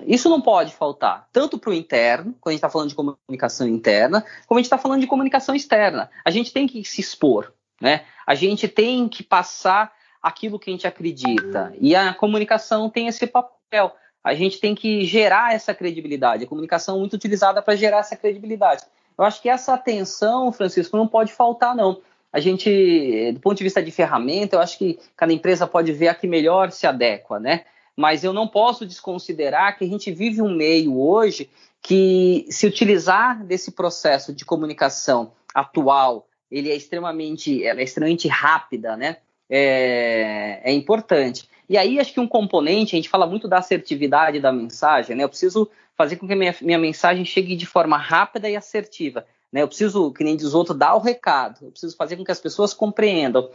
isso 0.08 0.28
não 0.28 0.42
pode 0.42 0.74
faltar, 0.74 1.30
tanto 1.32 1.60
para 1.60 1.70
o 1.70 1.74
interno, 1.74 2.34
quando 2.42 2.48
a 2.48 2.52
gente 2.54 2.58
está 2.58 2.70
falando 2.70 2.90
de 2.90 2.96
comunicação 2.96 3.68
interna, 3.68 4.26
como 4.48 4.58
a 4.58 4.62
gente 4.62 4.66
está 4.66 4.80
falando 4.80 5.02
de 5.02 5.08
comunicação 5.08 5.54
externa. 5.54 6.10
A 6.26 6.32
gente 6.32 6.52
tem 6.52 6.66
que 6.66 6.84
se 6.84 7.00
expor, 7.02 7.54
né? 7.80 8.04
A 8.26 8.34
gente 8.34 8.68
tem 8.68 9.08
que 9.08 9.22
passar 9.22 9.94
aquilo 10.20 10.58
que 10.58 10.72
a 10.72 10.74
gente 10.74 10.88
acredita. 10.88 11.72
E 11.80 11.96
a 11.96 12.12
comunicação 12.16 12.90
tem 12.90 13.06
esse 13.06 13.28
papel. 13.28 13.96
A 14.24 14.34
gente 14.34 14.60
tem 14.60 14.74
que 14.74 15.06
gerar 15.06 15.54
essa 15.54 15.72
credibilidade. 15.72 16.44
A 16.44 16.48
comunicação 16.48 16.96
é 16.96 17.00
muito 17.00 17.14
utilizada 17.14 17.62
para 17.62 17.76
gerar 17.76 18.00
essa 18.00 18.16
credibilidade. 18.16 18.82
Eu 19.18 19.24
acho 19.24 19.42
que 19.42 19.50
essa 19.50 19.74
atenção, 19.74 20.52
Francisco, 20.52 20.98
não 20.98 21.08
pode 21.08 21.32
faltar, 21.34 21.76
não. 21.76 22.02
a 22.32 22.40
gente, 22.40 23.32
do 23.34 23.40
ponto 23.40 23.58
de 23.58 23.64
vista 23.64 23.82
de 23.82 23.92
ferramenta, 23.92 24.58
eu 24.58 24.60
acho 24.60 24.78
que 24.78 25.00
cada 25.16 25.32
empresa 25.32 25.66
pode 25.66 25.94
ver 25.94 26.10
a 26.10 26.16
que 26.16 26.28
melhor 26.28 26.72
se 26.72 26.86
adequa, 26.86 27.40
né? 27.40 27.64
Mas 27.96 28.26
eu 28.26 28.34
não 28.34 28.46
posso 28.46 28.86
desconsiderar 28.86 29.78
que 29.78 29.86
a 29.86 29.88
gente 29.88 30.12
vive 30.12 30.42
um 30.42 30.54
meio 30.54 31.00
hoje 31.00 31.50
que 31.82 32.46
se 32.50 32.68
utilizar 32.68 33.42
desse 33.46 33.72
processo 33.72 34.34
de 34.34 34.44
comunicação 34.44 35.32
atual, 35.54 36.28
ele 36.52 36.70
é 36.70 36.76
extremamente, 36.76 37.64
ela 37.64 37.80
é 37.80 37.84
extremamente 37.84 38.28
rápida, 38.28 38.98
né? 38.98 39.18
É, 39.50 40.62
é 40.64 40.74
importante. 40.74 41.48
E 41.68 41.78
aí 41.78 42.00
acho 42.00 42.14
que 42.14 42.20
um 42.20 42.28
componente, 42.28 42.96
a 42.96 42.98
gente 42.98 43.10
fala 43.10 43.26
muito 43.26 43.48
da 43.48 43.58
assertividade 43.58 44.40
da 44.40 44.52
mensagem, 44.52 45.16
né? 45.16 45.24
Eu 45.24 45.30
preciso 45.30 45.70
fazer 45.96 46.18
com 46.18 46.28
que 46.28 46.36
minha, 46.36 46.56
minha 46.62 46.78
mensagem 46.78 47.26
chegue 47.26 47.56
de 47.56 47.66
forma 47.66 47.98
rápida 47.98 48.50
e 48.50 48.56
assertiva. 48.56 49.26
Né? 49.52 49.62
Eu 49.62 49.68
preciso, 49.68 50.12
que 50.12 50.24
nem 50.24 50.36
diz 50.36 50.54
outro, 50.54 50.74
dar 50.74 50.96
o 50.96 51.00
recado. 51.00 51.60
Eu 51.64 51.72
preciso 51.72 51.96
fazer 51.96 52.18
com 52.18 52.26
que 52.26 52.32
as 52.32 52.40
pessoas 52.40 52.74
compreendam. 52.74 53.50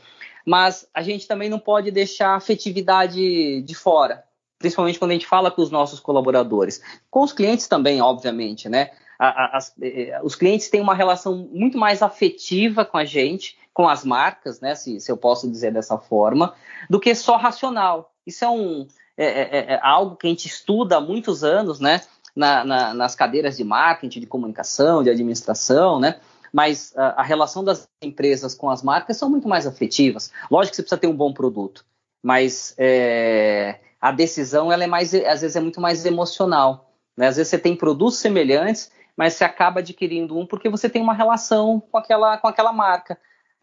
Mas 0.46 0.88
a 0.94 1.02
gente 1.02 1.28
também 1.28 1.50
não 1.50 1.58
pode 1.58 1.90
deixar 1.90 2.30
a 2.30 2.36
afetividade 2.36 3.60
de 3.60 3.74
fora, 3.74 4.24
principalmente 4.58 4.98
quando 4.98 5.10
a 5.10 5.14
gente 5.14 5.26
fala 5.26 5.50
com 5.50 5.60
os 5.60 5.70
nossos 5.70 6.00
colaboradores. 6.00 6.80
Com 7.10 7.20
os 7.20 7.32
clientes 7.32 7.68
também, 7.68 8.00
obviamente, 8.00 8.68
né? 8.68 8.90
As, 9.22 9.74
eh, 9.82 10.18
os 10.22 10.34
clientes 10.34 10.70
têm 10.70 10.80
uma 10.80 10.94
relação 10.94 11.48
muito 11.52 11.76
mais 11.76 12.02
afetiva 12.02 12.84
com 12.86 12.96
a 12.96 13.04
gente, 13.04 13.58
com 13.74 13.86
as 13.86 14.04
marcas, 14.04 14.60
né? 14.60 14.74
Se, 14.74 14.98
se 14.98 15.12
eu 15.12 15.16
posso 15.16 15.50
dizer 15.50 15.72
dessa 15.72 15.98
forma, 15.98 16.54
do 16.88 16.98
que 16.98 17.14
só 17.14 17.36
racional. 17.36 18.12
Isso 18.26 18.44
é 18.44 18.48
um 18.48 18.86
é, 19.16 19.26
é, 19.26 19.74
é 19.74 19.80
algo 19.82 20.16
que 20.16 20.26
a 20.26 20.30
gente 20.30 20.46
estuda 20.46 20.96
há 20.96 21.00
muitos 21.00 21.44
anos, 21.44 21.78
né? 21.78 22.00
na, 22.34 22.64
na, 22.64 22.94
nas 22.94 23.14
cadeiras 23.14 23.56
de 23.56 23.64
marketing, 23.64 24.20
de 24.20 24.26
comunicação, 24.26 25.02
de 25.02 25.10
administração, 25.10 26.00
né? 26.00 26.20
Mas 26.52 26.96
a, 26.96 27.20
a, 27.20 27.22
relação 27.22 27.62
das 27.62 27.88
empresas 28.02 28.54
com 28.54 28.68
as 28.70 28.82
marcas 28.82 29.16
são 29.16 29.30
muito 29.30 29.48
mais 29.48 29.66
afetivas. 29.66 30.32
Lógico 30.50 30.72
que 30.72 30.76
você 30.76 30.82
precisa 30.82 31.00
ter 31.00 31.06
um 31.06 31.16
bom 31.16 31.32
produto, 31.32 31.84
mas 32.22 32.74
é, 32.76 33.78
a 34.00 34.10
decisão 34.10 34.72
ela 34.72 34.82
é 34.82 34.86
mais, 34.86 35.14
às 35.14 35.42
vezes 35.42 35.56
é 35.56 35.60
muito 35.60 35.80
mais 35.80 36.04
emocional. 36.04 36.92
Né? 37.16 37.28
Às 37.28 37.36
vezes 37.36 37.50
você 37.50 37.58
tem 37.58 37.76
produtos 37.76 38.18
semelhantes, 38.18 38.90
mas 39.16 39.34
você 39.34 39.44
acaba 39.44 39.80
adquirindo 39.80 40.38
um 40.38 40.46
porque 40.46 40.68
você 40.68 40.88
tem 40.88 41.02
uma 41.02 41.14
relação 41.14 41.80
com 41.80 41.98
aquela, 41.98 42.38
com 42.38 42.48
aquela 42.48 42.72
marca. 42.72 43.18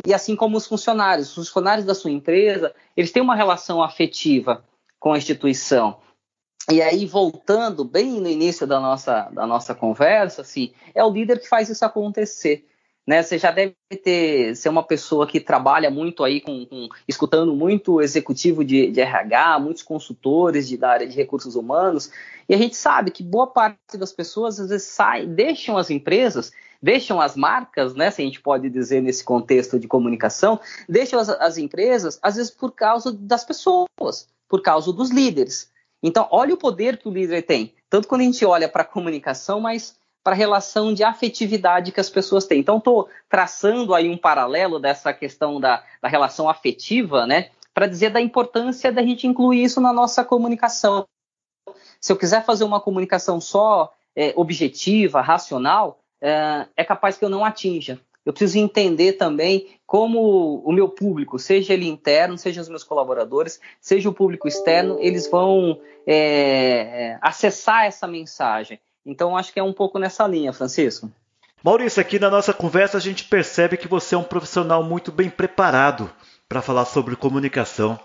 E 0.05 0.13
assim 0.13 0.36
como 0.36 0.57
os 0.57 0.67
funcionários, 0.67 1.36
os 1.38 1.47
funcionários 1.47 1.86
da 1.86 1.95
sua 1.95 2.12
empresa, 2.12 2.73
eles 2.95 3.12
têm 3.12 3.21
uma 3.21 3.36
relação 3.36 3.81
afetiva 3.81 4.63
com 4.99 5.13
a 5.13 5.17
instituição. 5.17 5.99
E 6.69 6.81
aí, 6.81 7.05
voltando 7.05 7.86
bem 7.86 8.19
no 8.19 8.27
início 8.27 8.67
da 8.67 8.79
nossa, 8.79 9.29
da 9.29 9.47
nossa 9.47 9.73
conversa, 9.73 10.41
assim, 10.41 10.73
é 10.93 11.03
o 11.03 11.10
líder 11.10 11.39
que 11.39 11.47
faz 11.47 11.69
isso 11.69 11.86
acontecer. 11.86 12.67
Né? 13.08 13.24
Você 13.24 13.38
já 13.38 13.52
deve 13.52 13.74
ter 14.04 14.54
ser 14.54 14.67
uma 14.67 14.84
pessoa 14.84 15.26
que 15.26 15.39
trabalha 15.39 15.89
muito 15.89 16.26
aí 16.26 16.41
com, 16.41 16.65
com 16.65 16.89
escutando 17.08 17.56
muito 17.56 18.02
executivo 18.02 18.65
de, 18.65 18.91
de, 18.91 19.00
RH, 19.00 19.60
muitos 19.60 19.82
consultores 19.82 20.67
de, 20.67 20.76
da 20.76 20.89
área 20.89 21.08
de 21.08 21.15
recursos 21.15 21.56
humanos, 21.56 22.12
e 22.50 22.54
a 22.54 22.58
gente 22.58 22.76
sabe 22.76 23.12
que 23.12 23.24
boa 23.24 23.48
parte 23.48 23.98
das 23.98 24.12
pessoas 24.12 24.60
às 24.60 24.70
vezes 24.70 24.88
sai, 24.88 25.26
deixam 25.26 25.78
as 25.78 25.89
empresas, 25.89 26.52
deixam 26.84 27.22
as 27.22 27.36
marcas, 27.36 27.96
né? 27.96 28.12
Se 28.12 28.22
a 28.22 28.26
gente 28.26 28.41
pode 28.41 28.70
dizer 28.70 29.02
nesse 29.02 29.24
contexto 29.24 29.80
de 29.80 29.88
comunicação, 29.88 30.60
deixam 30.88 31.17
as, 31.17 31.30
as 31.30 31.58
empresas, 31.58 32.20
às 32.22 32.36
vezes 32.36 32.52
por 32.52 32.74
causa 32.74 33.13
das 33.13 33.46
pessoas, 33.46 34.28
por 34.50 34.62
causa 34.62 34.91
dos 34.91 35.12
líderes. 35.12 35.72
Então, 36.04 36.28
olha 36.30 36.54
o 36.54 36.58
poder 36.58 36.98
que 36.98 37.08
o 37.08 37.12
líder 37.12 37.41
tem, 37.43 37.74
tanto 37.89 38.08
quando 38.08 38.22
a 38.22 38.26
gente 38.26 38.46
olha 38.46 38.70
para 38.70 38.84
a 38.84 38.86
comunicação, 38.86 39.62
mas 39.62 39.96
para 40.27 40.35
a 40.35 40.37
relação 40.37 40.93
de 40.93 41.05
afetividade 41.05 41.93
que 41.93 42.01
as 42.01 42.09
pessoas 42.09 42.45
têm. 42.45 42.59
Então, 42.59 42.79
estou 42.79 43.07
traçando 43.29 43.95
aí 43.95 44.09
um 44.09 44.17
paralelo 44.17 44.77
dessa 44.77 45.13
questão 45.13 45.57
da, 45.57 45.81
da 46.01 46.09
relação 46.09 46.49
afetiva, 46.49 47.25
né, 47.25 47.51
para 47.73 47.87
dizer 47.87 48.09
da 48.09 48.19
importância 48.19 48.91
da 48.91 49.01
gente 49.01 49.25
incluir 49.25 49.63
isso 49.63 49.79
na 49.79 49.93
nossa 49.93 50.25
comunicação. 50.25 51.07
Se 52.01 52.11
eu 52.11 52.17
quiser 52.17 52.43
fazer 52.43 52.65
uma 52.65 52.81
comunicação 52.81 53.39
só 53.39 53.93
é, 54.13 54.33
objetiva, 54.35 55.21
racional, 55.21 55.97
é, 56.19 56.67
é 56.75 56.83
capaz 56.83 57.17
que 57.17 57.23
eu 57.23 57.29
não 57.29 57.45
atinja 57.45 57.97
eu 58.27 58.33
preciso 58.33 58.59
entender 58.59 59.13
também 59.13 59.79
como 59.85 60.61
o 60.65 60.73
meu 60.73 60.89
público, 60.89 61.39
seja 61.39 61.73
ele 61.73 61.87
interno, 61.87 62.37
seja 62.37 62.59
os 62.59 62.67
meus 62.67 62.83
colaboradores, 62.83 63.57
seja 63.79 64.09
o 64.09 64.13
público 64.13 64.49
externo, 64.49 64.97
eles 64.99 65.31
vão 65.31 65.79
é, 66.05 67.17
acessar 67.21 67.85
essa 67.85 68.05
mensagem. 68.05 68.81
Então, 69.08 69.38
acho 69.38 69.54
que 69.54 69.60
é 69.60 69.63
um 69.63 69.72
pouco 69.72 69.98
nessa 69.98 70.28
linha, 70.28 70.52
Francisco. 70.52 71.10
Maurício, 71.63 72.02
aqui 72.02 72.20
na 72.20 72.30
nossa 72.30 72.54
conversa 72.54 72.98
a 72.98 73.02
gente 73.02 73.24
percebe 73.24 73.78
que 73.78 73.88
você 73.88 74.13
é 74.13 74.17
um 74.17 74.24
profissional 74.24 74.84
muito 74.84 75.12
bem 75.12 75.30
preparado 75.30 76.12
para 76.48 76.62
falar 76.62 76.86
sobre 76.86 77.15
comunicação. 77.15 78.00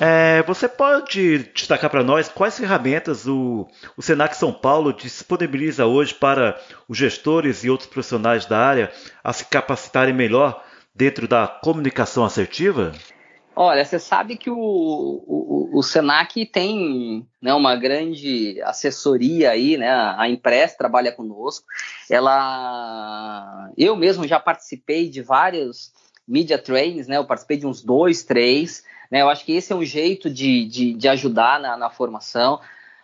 É, 0.00 0.42
você 0.42 0.68
pode 0.68 1.38
destacar 1.54 1.90
para 1.90 2.04
nós 2.04 2.28
quais 2.28 2.58
ferramentas 2.58 3.26
o, 3.26 3.66
o 3.96 4.02
Senac 4.02 4.36
São 4.36 4.52
Paulo 4.52 4.92
disponibiliza 4.92 5.86
hoje 5.86 6.14
para 6.14 6.60
os 6.88 6.96
gestores 6.96 7.64
e 7.64 7.70
outros 7.70 7.88
profissionais 7.88 8.46
da 8.46 8.58
área 8.58 8.92
a 9.24 9.32
se 9.32 9.46
capacitarem 9.46 10.14
melhor 10.14 10.62
dentro 10.94 11.26
da 11.26 11.46
comunicação 11.46 12.24
assertiva? 12.24 12.92
Olha, 13.54 13.84
você 13.84 13.98
sabe 13.98 14.36
que 14.36 14.50
o, 14.50 14.56
o, 14.56 15.70
o 15.78 15.82
Senac 15.82 16.46
tem 16.46 17.26
né, 17.40 17.52
uma 17.52 17.76
grande 17.76 18.60
assessoria 18.62 19.50
aí, 19.50 19.76
né? 19.76 19.90
A 19.90 20.28
Impress 20.28 20.74
trabalha 20.76 21.12
conosco. 21.12 21.66
Ela, 22.10 23.70
eu 23.76 23.94
mesmo 23.94 24.26
já 24.26 24.40
participei 24.40 25.10
de 25.10 25.20
vários 25.20 25.92
media 26.26 26.56
trainings, 26.56 27.06
né? 27.06 27.18
Eu 27.18 27.26
participei 27.26 27.58
de 27.58 27.66
uns 27.66 27.82
dois, 27.82 28.22
três. 28.22 28.84
Né? 29.10 29.20
Eu 29.20 29.28
acho 29.28 29.44
que 29.44 29.52
esse 29.52 29.70
é 29.70 29.76
um 29.76 29.84
jeito 29.84 30.30
de, 30.30 30.64
de, 30.66 30.94
de 30.94 31.08
ajudar 31.08 31.60
na, 31.60 31.76
na, 31.76 31.90
formação. 31.90 32.58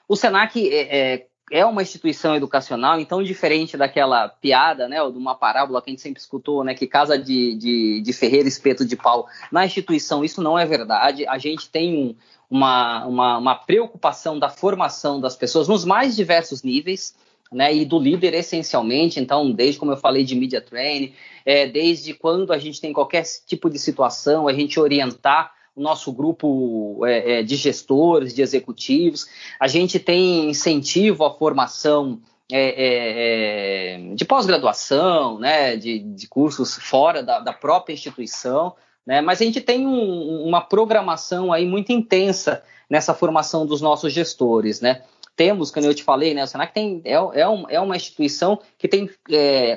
O 0.08 0.16
Senac 0.16 0.58
é, 0.72 1.14
é, 1.14 1.26
é, 1.50 1.64
uma 1.64 1.82
instituição 1.82 2.36
educacional, 2.36 3.00
então, 3.00 3.22
diferente 3.22 3.76
daquela 3.76 4.28
piada, 4.28 4.88
né, 4.88 4.98
de 4.98 5.16
uma 5.16 5.34
parábola 5.34 5.80
que 5.80 5.90
a 5.90 5.92
gente 5.92 6.02
sempre 6.02 6.20
escutou, 6.20 6.62
né, 6.62 6.74
que 6.74 6.86
casa 6.86 7.18
de, 7.18 7.54
de, 7.54 8.00
de 8.00 8.12
ferreiro, 8.12 8.48
espeto 8.48 8.84
de 8.84 8.96
pau. 8.96 9.26
Na 9.50 9.64
instituição, 9.64 10.24
isso 10.24 10.42
não 10.42 10.58
é 10.58 10.66
verdade. 10.66 11.26
A 11.26 11.38
gente 11.38 11.68
tem 11.70 11.96
um, 11.96 12.14
uma, 12.50 13.06
uma, 13.06 13.38
uma 13.38 13.54
preocupação 13.54 14.38
da 14.38 14.48
formação 14.48 15.20
das 15.20 15.36
pessoas 15.36 15.68
nos 15.68 15.84
mais 15.84 16.14
diversos 16.14 16.62
níveis. 16.62 17.14
Né, 17.50 17.74
e 17.74 17.86
do 17.86 17.98
líder 17.98 18.34
essencialmente, 18.34 19.18
então, 19.18 19.50
desde 19.50 19.78
como 19.78 19.90
eu 19.90 19.96
falei 19.96 20.22
de 20.22 20.34
media 20.34 20.60
training, 20.60 21.14
é, 21.46 21.66
desde 21.66 22.12
quando 22.12 22.52
a 22.52 22.58
gente 22.58 22.78
tem 22.78 22.92
qualquer 22.92 23.24
tipo 23.46 23.70
de 23.70 23.78
situação, 23.78 24.46
a 24.46 24.52
gente 24.52 24.78
orientar 24.78 25.50
o 25.78 25.80
nosso 25.80 26.12
grupo 26.12 27.06
é, 27.06 27.38
é, 27.38 27.42
de 27.42 27.54
gestores, 27.54 28.34
de 28.34 28.42
executivos. 28.42 29.26
A 29.60 29.68
gente 29.68 30.00
tem 30.00 30.50
incentivo 30.50 31.24
à 31.24 31.32
formação 31.32 32.20
é, 32.50 32.58
é, 32.58 34.10
é 34.10 34.14
de 34.14 34.24
pós-graduação, 34.24 35.38
né, 35.38 35.76
de, 35.76 36.00
de, 36.00 36.26
cursos 36.26 36.74
fora 36.74 37.22
da, 37.22 37.38
da, 37.38 37.52
própria 37.52 37.92
instituição, 37.92 38.74
né, 39.06 39.20
mas 39.20 39.40
a 39.40 39.44
gente 39.44 39.60
tem 39.60 39.86
um, 39.86 40.42
uma 40.44 40.62
programação 40.62 41.52
aí 41.52 41.66
muito 41.66 41.92
intensa 41.92 42.62
nessa 42.88 43.14
formação 43.14 43.66
dos 43.66 43.80
nossos 43.80 44.12
gestores, 44.12 44.80
né. 44.80 45.02
Temos, 45.36 45.70
como 45.70 45.86
eu 45.86 45.94
te 45.94 46.02
falei, 46.02 46.34
né, 46.34 46.42
o 46.42 46.46
Senac 46.46 46.74
tem, 46.74 47.00
é, 47.04 47.12
é, 47.12 47.48
um, 47.48 47.66
é 47.68 47.78
uma 47.78 47.94
instituição 47.94 48.58
que 48.76 48.88
tem 48.88 49.08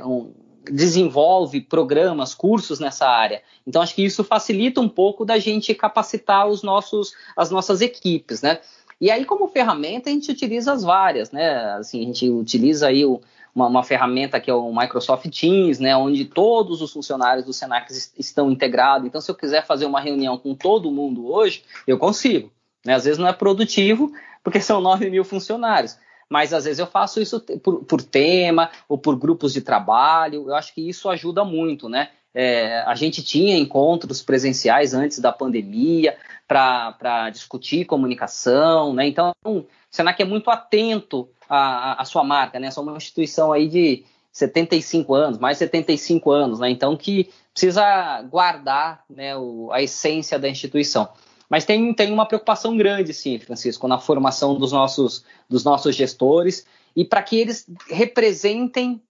um, 0.04 0.34
desenvolve 0.70 1.62
programas, 1.62 2.34
cursos 2.34 2.80
nessa 2.80 3.08
área. 3.08 3.42
Então 3.66 3.82
acho 3.82 3.96
que 3.96 4.04
isso 4.04 4.24
facilita 4.24 4.82
um 4.82 4.90
pouco 4.90 5.26
da 5.26 5.40
gente 5.40 5.74
capacitar 5.74 6.48
os 6.48 6.62
nossos, 6.62 7.14
as 7.36 7.50
nossas 7.50 7.82
equipes, 7.82 8.42
né? 8.42 8.60
E 9.00 9.10
aí 9.10 9.26
como 9.26 9.48
ferramenta 9.48 10.10
a 10.10 10.14
gente 10.14 10.32
utiliza 10.32 10.74
as 10.74 10.84
várias, 10.84 11.32
né? 11.32 11.74
Assim 11.74 12.02
a 12.02 12.06
gente 12.06 12.30
utiliza 12.30 12.88
aí 12.88 13.04
o, 13.04 13.20
uma, 13.56 13.68
uma, 13.68 13.84
ferramenta 13.84 14.40
que 14.40 14.52
é 14.52 14.54
o 14.54 14.74
Microsoft 14.74 15.28
Teams, 15.30 15.80
né? 15.80 15.96
Onde 15.96 16.26
todos 16.26 16.82
os 16.82 16.92
funcionários 16.92 17.46
do 17.46 17.54
Senac 17.54 17.92
estão 18.18 18.52
integrados. 18.52 19.08
Então 19.08 19.20
se 19.20 19.32
eu 19.32 19.36
quiser 19.36 19.66
fazer 19.66 19.86
uma 19.86 20.00
reunião 20.00 20.38
com 20.38 20.54
todo 20.54 20.92
mundo 20.92 21.32
hoje, 21.32 21.64
eu 21.88 21.98
consigo. 21.98 22.52
Né? 22.86 22.94
Às 22.94 23.06
vezes 23.06 23.18
não 23.18 23.28
é 23.28 23.34
produtivo 23.34 24.12
porque 24.44 24.60
são 24.60 24.82
9 24.82 25.10
mil 25.10 25.24
funcionários 25.24 25.98
mas 26.32 26.54
às 26.54 26.64
vezes 26.64 26.80
eu 26.80 26.88
faço 26.88 27.20
isso 27.20 27.42
por, 27.62 27.84
por 27.84 28.02
tema 28.02 28.72
ou 28.88 28.98
por 28.98 29.18
grupos 29.18 29.52
de 29.52 29.60
trabalho. 29.60 30.48
Eu 30.48 30.56
acho 30.56 30.74
que 30.74 30.88
isso 30.88 31.10
ajuda 31.10 31.44
muito, 31.44 31.90
né? 31.90 32.08
É, 32.34 32.84
a 32.88 32.96
gente 32.96 33.22
tinha 33.22 33.58
encontros 33.58 34.22
presenciais 34.22 34.94
antes 34.94 35.20
da 35.20 35.34
pandemia 35.34 36.16
para 36.48 37.30
discutir 37.32 37.84
comunicação, 37.84 38.94
né? 38.94 39.06
Então, 39.08 39.34
o 39.46 39.66
Senac 39.90 40.22
é 40.22 40.26
muito 40.26 40.50
atento 40.50 41.28
à, 41.50 42.02
à 42.02 42.06
sua 42.06 42.24
marca, 42.24 42.62
né? 42.62 42.72
Somos 42.72 42.94
uma 42.94 42.98
instituição 42.98 43.52
aí 43.52 43.68
de 43.68 44.06
75 44.32 45.14
anos, 45.14 45.38
mais 45.38 45.58
75 45.58 46.32
anos, 46.32 46.60
né? 46.62 46.70
Então, 46.70 46.96
que 46.96 47.30
precisa 47.54 48.22
guardar 48.22 49.04
né, 49.10 49.36
o, 49.36 49.70
a 49.74 49.82
essência 49.82 50.40
da 50.40 50.48
instituição. 50.48 51.10
Mas 51.52 51.66
tem, 51.66 51.94
tem 51.94 52.14
uma 52.14 52.26
preocupação 52.26 52.78
grande, 52.78 53.14
sim, 53.14 53.38
Francisco, 53.38 53.86
na 53.86 54.00
formação 54.00 54.58
dos 54.58 54.72
nossos, 54.72 55.26
dos 55.50 55.66
nossos 55.66 55.94
gestores 55.94 56.66
e 56.96 57.04
para 57.04 57.22
que 57.22 57.38
eles 57.38 57.66
representem 57.90 59.02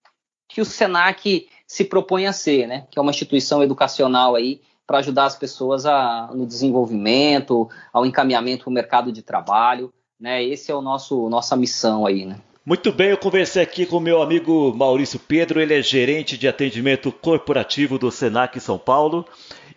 que 0.49 0.59
o 0.59 0.65
Senac 0.65 1.47
se 1.67 1.85
propõe 1.85 2.25
a 2.25 2.33
ser, 2.33 2.67
né? 2.67 2.87
Que 2.89 2.97
é 2.97 3.01
uma 3.01 3.11
instituição 3.11 3.61
educacional 3.61 4.35
aí 4.35 4.59
para 4.87 4.97
ajudar 4.97 5.25
as 5.25 5.35
pessoas 5.35 5.85
a, 5.85 6.31
no 6.33 6.47
desenvolvimento, 6.47 7.69
ao 7.93 8.07
encaminhamento 8.07 8.63
para 8.63 8.71
o 8.71 8.73
mercado 8.73 9.11
de 9.11 9.21
trabalho, 9.21 9.93
né? 10.19 10.43
Esse 10.43 10.71
é 10.71 10.75
o 10.75 10.81
nosso 10.81 11.29
nossa 11.29 11.55
missão 11.55 12.07
aí, 12.07 12.25
né? 12.25 12.37
Muito 12.65 12.91
bem, 12.91 13.09
eu 13.09 13.17
conversei 13.17 13.61
aqui 13.61 13.85
com 13.85 13.99
meu 13.99 14.19
amigo 14.19 14.73
Maurício 14.75 15.19
Pedro, 15.19 15.61
ele 15.61 15.75
é 15.75 15.81
gerente 15.81 16.39
de 16.39 16.47
atendimento 16.47 17.11
corporativo 17.11 17.99
do 17.99 18.09
Senac 18.09 18.59
São 18.59 18.79
Paulo. 18.79 19.27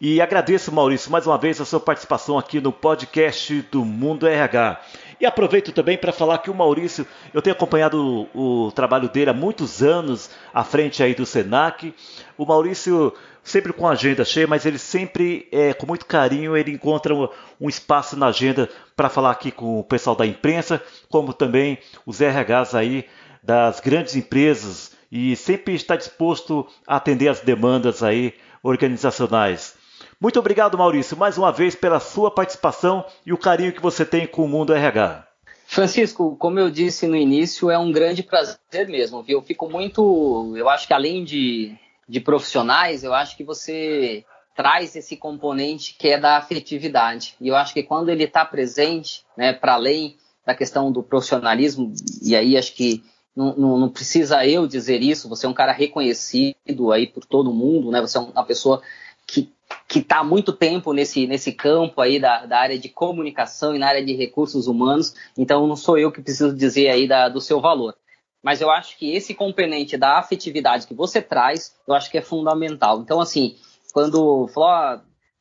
E 0.00 0.20
agradeço, 0.20 0.72
Maurício, 0.72 1.10
mais 1.10 1.24
uma 1.24 1.38
vez 1.38 1.60
a 1.60 1.64
sua 1.64 1.78
participação 1.78 2.36
aqui 2.36 2.60
no 2.60 2.72
podcast 2.72 3.62
do 3.70 3.84
Mundo 3.84 4.26
RH. 4.26 4.80
E 5.20 5.24
aproveito 5.24 5.70
também 5.70 5.96
para 5.96 6.12
falar 6.12 6.38
que 6.38 6.50
o 6.50 6.54
Maurício, 6.54 7.06
eu 7.32 7.40
tenho 7.40 7.54
acompanhado 7.54 8.28
o, 8.34 8.66
o, 8.66 8.72
trabalho 8.72 9.08
dele 9.08 9.30
há 9.30 9.34
muitos 9.34 9.82
anos 9.82 10.30
à 10.52 10.64
frente 10.64 11.00
aí 11.00 11.14
do 11.14 11.24
Senac. 11.24 11.94
O 12.36 12.44
Maurício 12.44 13.14
sempre 13.42 13.72
com 13.72 13.86
a 13.86 13.92
agenda 13.92 14.24
cheia, 14.24 14.48
mas 14.48 14.66
ele 14.66 14.78
sempre, 14.78 15.46
é, 15.52 15.72
com 15.72 15.86
muito 15.86 16.06
carinho, 16.06 16.56
ele 16.56 16.72
encontra 16.72 17.14
um, 17.14 17.28
um 17.60 17.68
espaço 17.68 18.16
na 18.16 18.26
agenda 18.26 18.68
para 18.96 19.08
falar 19.08 19.30
aqui 19.30 19.52
com 19.52 19.78
o 19.78 19.84
pessoal 19.84 20.16
da 20.16 20.26
imprensa, 20.26 20.82
como 21.08 21.32
também 21.32 21.78
os 22.04 22.20
RHs 22.20 22.74
aí 22.74 23.06
das 23.40 23.78
grandes 23.78 24.16
empresas 24.16 24.92
e 25.10 25.36
sempre 25.36 25.74
está 25.74 25.94
disposto 25.94 26.66
a 26.84 26.96
atender 26.96 27.28
as 27.28 27.40
demandas 27.40 28.02
aí 28.02 28.34
organizacionais. 28.60 29.83
Muito 30.24 30.38
obrigado, 30.38 30.78
Maurício, 30.78 31.18
mais 31.18 31.36
uma 31.36 31.52
vez 31.52 31.74
pela 31.74 32.00
sua 32.00 32.30
participação 32.30 33.04
e 33.26 33.32
o 33.34 33.36
carinho 33.36 33.74
que 33.74 33.82
você 33.82 34.06
tem 34.06 34.26
com 34.26 34.42
o 34.42 34.48
mundo 34.48 34.72
RH. 34.72 35.28
Francisco, 35.66 36.34
como 36.36 36.58
eu 36.58 36.70
disse 36.70 37.06
no 37.06 37.14
início, 37.14 37.70
é 37.70 37.78
um 37.78 37.92
grande 37.92 38.22
prazer 38.22 38.88
mesmo, 38.88 39.22
viu? 39.22 39.40
Eu 39.40 39.42
fico 39.42 39.68
muito, 39.68 40.54
eu 40.56 40.66
acho 40.70 40.86
que 40.86 40.94
além 40.94 41.24
de, 41.24 41.76
de 42.08 42.20
profissionais, 42.20 43.04
eu 43.04 43.12
acho 43.12 43.36
que 43.36 43.44
você 43.44 44.24
traz 44.56 44.96
esse 44.96 45.14
componente 45.14 45.94
que 45.98 46.08
é 46.08 46.18
da 46.18 46.38
afetividade. 46.38 47.36
E 47.38 47.48
eu 47.48 47.54
acho 47.54 47.74
que 47.74 47.82
quando 47.82 48.08
ele 48.08 48.24
está 48.24 48.46
presente, 48.46 49.26
né, 49.36 49.52
para 49.52 49.74
além 49.74 50.16
da 50.46 50.54
questão 50.54 50.90
do 50.90 51.02
profissionalismo, 51.02 51.92
e 52.22 52.34
aí 52.34 52.56
acho 52.56 52.72
que 52.72 53.04
não, 53.36 53.54
não, 53.58 53.78
não, 53.78 53.88
precisa 53.90 54.46
eu 54.46 54.66
dizer 54.66 55.02
isso, 55.02 55.28
você 55.28 55.44
é 55.44 55.50
um 55.50 55.54
cara 55.54 55.72
reconhecido 55.72 56.92
aí 56.92 57.06
por 57.06 57.26
todo 57.26 57.52
mundo, 57.52 57.90
né? 57.90 58.00
Você 58.00 58.16
é 58.16 58.20
uma 58.22 58.44
pessoa 58.44 58.80
que 59.26 59.52
que 59.94 60.00
está 60.00 60.18
há 60.18 60.24
muito 60.24 60.52
tempo 60.52 60.92
nesse, 60.92 61.24
nesse 61.24 61.52
campo 61.52 62.00
aí 62.00 62.18
da, 62.18 62.46
da, 62.46 62.58
área 62.58 62.76
de 62.76 62.88
comunicação 62.88 63.76
e 63.76 63.78
na 63.78 63.86
área 63.86 64.04
de 64.04 64.12
recursos 64.12 64.66
humanos, 64.66 65.14
então 65.38 65.68
não 65.68 65.76
sou 65.76 65.96
eu 65.96 66.10
que 66.10 66.20
preciso 66.20 66.52
dizer 66.52 66.88
aí 66.88 67.06
da, 67.06 67.28
do 67.28 67.40
seu 67.40 67.60
valor. 67.60 67.94
Mas 68.42 68.60
eu 68.60 68.72
acho 68.72 68.98
que 68.98 69.14
esse 69.14 69.34
componente 69.34 69.96
da 69.96 70.18
afetividade 70.18 70.88
que 70.88 70.94
você 70.94 71.22
traz, 71.22 71.76
eu 71.86 71.94
acho 71.94 72.10
que 72.10 72.18
é 72.18 72.20
fundamental. 72.20 73.02
Então, 73.02 73.20
assim, 73.20 73.54
quando 73.92 74.48
falou 74.48 74.68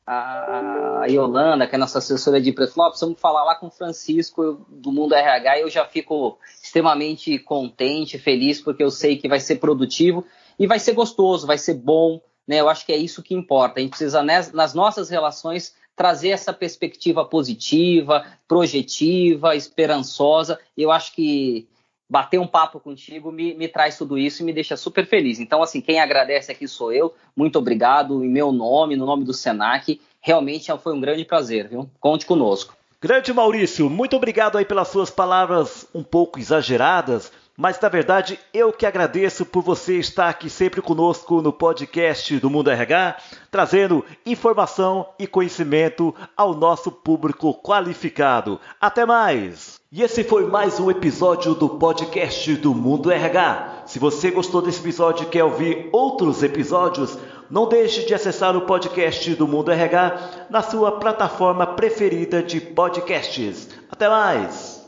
a, 0.06 1.04
Yolanda, 1.10 1.66
que 1.66 1.74
é 1.74 1.78
nossa 1.78 1.98
assessora 1.98 2.40
de 2.40 2.50
imprensa, 2.50 2.74
falou, 2.74 2.90
precisamos 2.90 3.20
falar 3.20 3.42
lá 3.42 3.56
com 3.56 3.66
o 3.66 3.72
Francisco 3.72 4.64
do 4.68 4.92
Mundo 4.92 5.16
RH, 5.16 5.58
eu 5.58 5.68
já 5.68 5.84
fico 5.84 6.38
extremamente 6.62 7.40
contente, 7.40 8.20
feliz, 8.20 8.60
porque 8.60 8.84
eu 8.84 8.90
sei 8.92 9.16
que 9.16 9.26
vai 9.26 9.40
ser 9.40 9.56
produtivo 9.56 10.24
e 10.56 10.64
vai 10.64 10.78
ser 10.78 10.92
gostoso, 10.92 11.44
vai 11.44 11.58
ser 11.58 11.74
bom, 11.74 12.20
né? 12.46 12.60
Eu 12.60 12.68
acho 12.68 12.84
que 12.84 12.92
é 12.92 12.96
isso 12.96 13.22
que 13.22 13.34
importa. 13.34 13.78
A 13.78 13.82
gente 13.82 13.90
precisa, 13.90 14.22
nas 14.22 14.74
nossas 14.74 15.08
relações, 15.08 15.74
trazer 15.96 16.30
essa 16.30 16.52
perspectiva 16.52 17.24
positiva, 17.24 18.24
projetiva, 18.48 19.54
esperançosa. 19.54 20.58
Eu 20.76 20.90
acho 20.90 21.12
que 21.14 21.68
bater 22.08 22.38
um 22.38 22.46
papo 22.46 22.78
contigo 22.78 23.32
me, 23.32 23.54
me, 23.54 23.66
traz 23.68 23.96
tudo 23.96 24.18
isso 24.18 24.42
e 24.42 24.44
me 24.44 24.52
deixa 24.52 24.76
super 24.76 25.06
feliz. 25.06 25.40
Então, 25.40 25.62
assim, 25.62 25.80
quem 25.80 26.00
agradece 26.00 26.52
aqui 26.52 26.68
sou 26.68 26.92
eu. 26.92 27.14
Muito 27.34 27.58
obrigado 27.58 28.24
em 28.24 28.28
meu 28.28 28.52
nome, 28.52 28.96
no 28.96 29.06
nome 29.06 29.24
do 29.24 29.32
Senac. 29.32 30.00
Realmente 30.20 30.70
foi 30.78 30.94
um 30.94 31.00
grande 31.00 31.24
prazer, 31.24 31.68
viu? 31.68 31.88
Conte 32.00 32.26
conosco. 32.26 32.76
Grande 33.00 33.34
Maurício, 33.34 33.90
muito 33.90 34.16
obrigado 34.16 34.56
aí 34.56 34.64
pelas 34.64 34.88
suas 34.88 35.10
palavras 35.10 35.86
um 35.94 36.02
pouco 36.02 36.38
exageradas, 36.38 37.30
mas 37.56 37.78
na 37.80 37.88
verdade 37.88 38.38
eu 38.52 38.72
que 38.72 38.86
agradeço 38.86 39.44
por 39.46 39.62
você 39.62 39.98
estar 39.98 40.28
aqui 40.28 40.50
sempre 40.50 40.82
conosco 40.82 41.40
no 41.40 41.52
podcast 41.52 42.38
do 42.38 42.50
Mundo 42.50 42.70
RH, 42.70 43.16
trazendo 43.50 44.04
informação 44.26 45.06
e 45.18 45.26
conhecimento 45.26 46.14
ao 46.36 46.54
nosso 46.54 46.90
público 46.90 47.54
qualificado. 47.54 48.60
Até 48.80 49.06
mais! 49.06 49.78
E 49.92 50.02
esse 50.02 50.24
foi 50.24 50.46
mais 50.46 50.80
um 50.80 50.90
episódio 50.90 51.54
do 51.54 51.68
podcast 51.68 52.56
do 52.56 52.74
Mundo 52.74 53.12
RH. 53.12 53.84
Se 53.86 54.00
você 54.00 54.30
gostou 54.32 54.60
desse 54.60 54.80
episódio 54.80 55.22
e 55.22 55.28
quer 55.28 55.44
ouvir 55.44 55.88
outros 55.92 56.42
episódios, 56.42 57.16
não 57.48 57.68
deixe 57.68 58.04
de 58.04 58.12
acessar 58.12 58.56
o 58.56 58.62
podcast 58.62 59.32
do 59.36 59.46
Mundo 59.46 59.70
RH 59.70 60.46
na 60.50 60.62
sua 60.62 60.98
plataforma 60.98 61.64
preferida 61.64 62.42
de 62.42 62.60
podcasts. 62.60 63.68
Até 63.88 64.08
mais! 64.08 64.84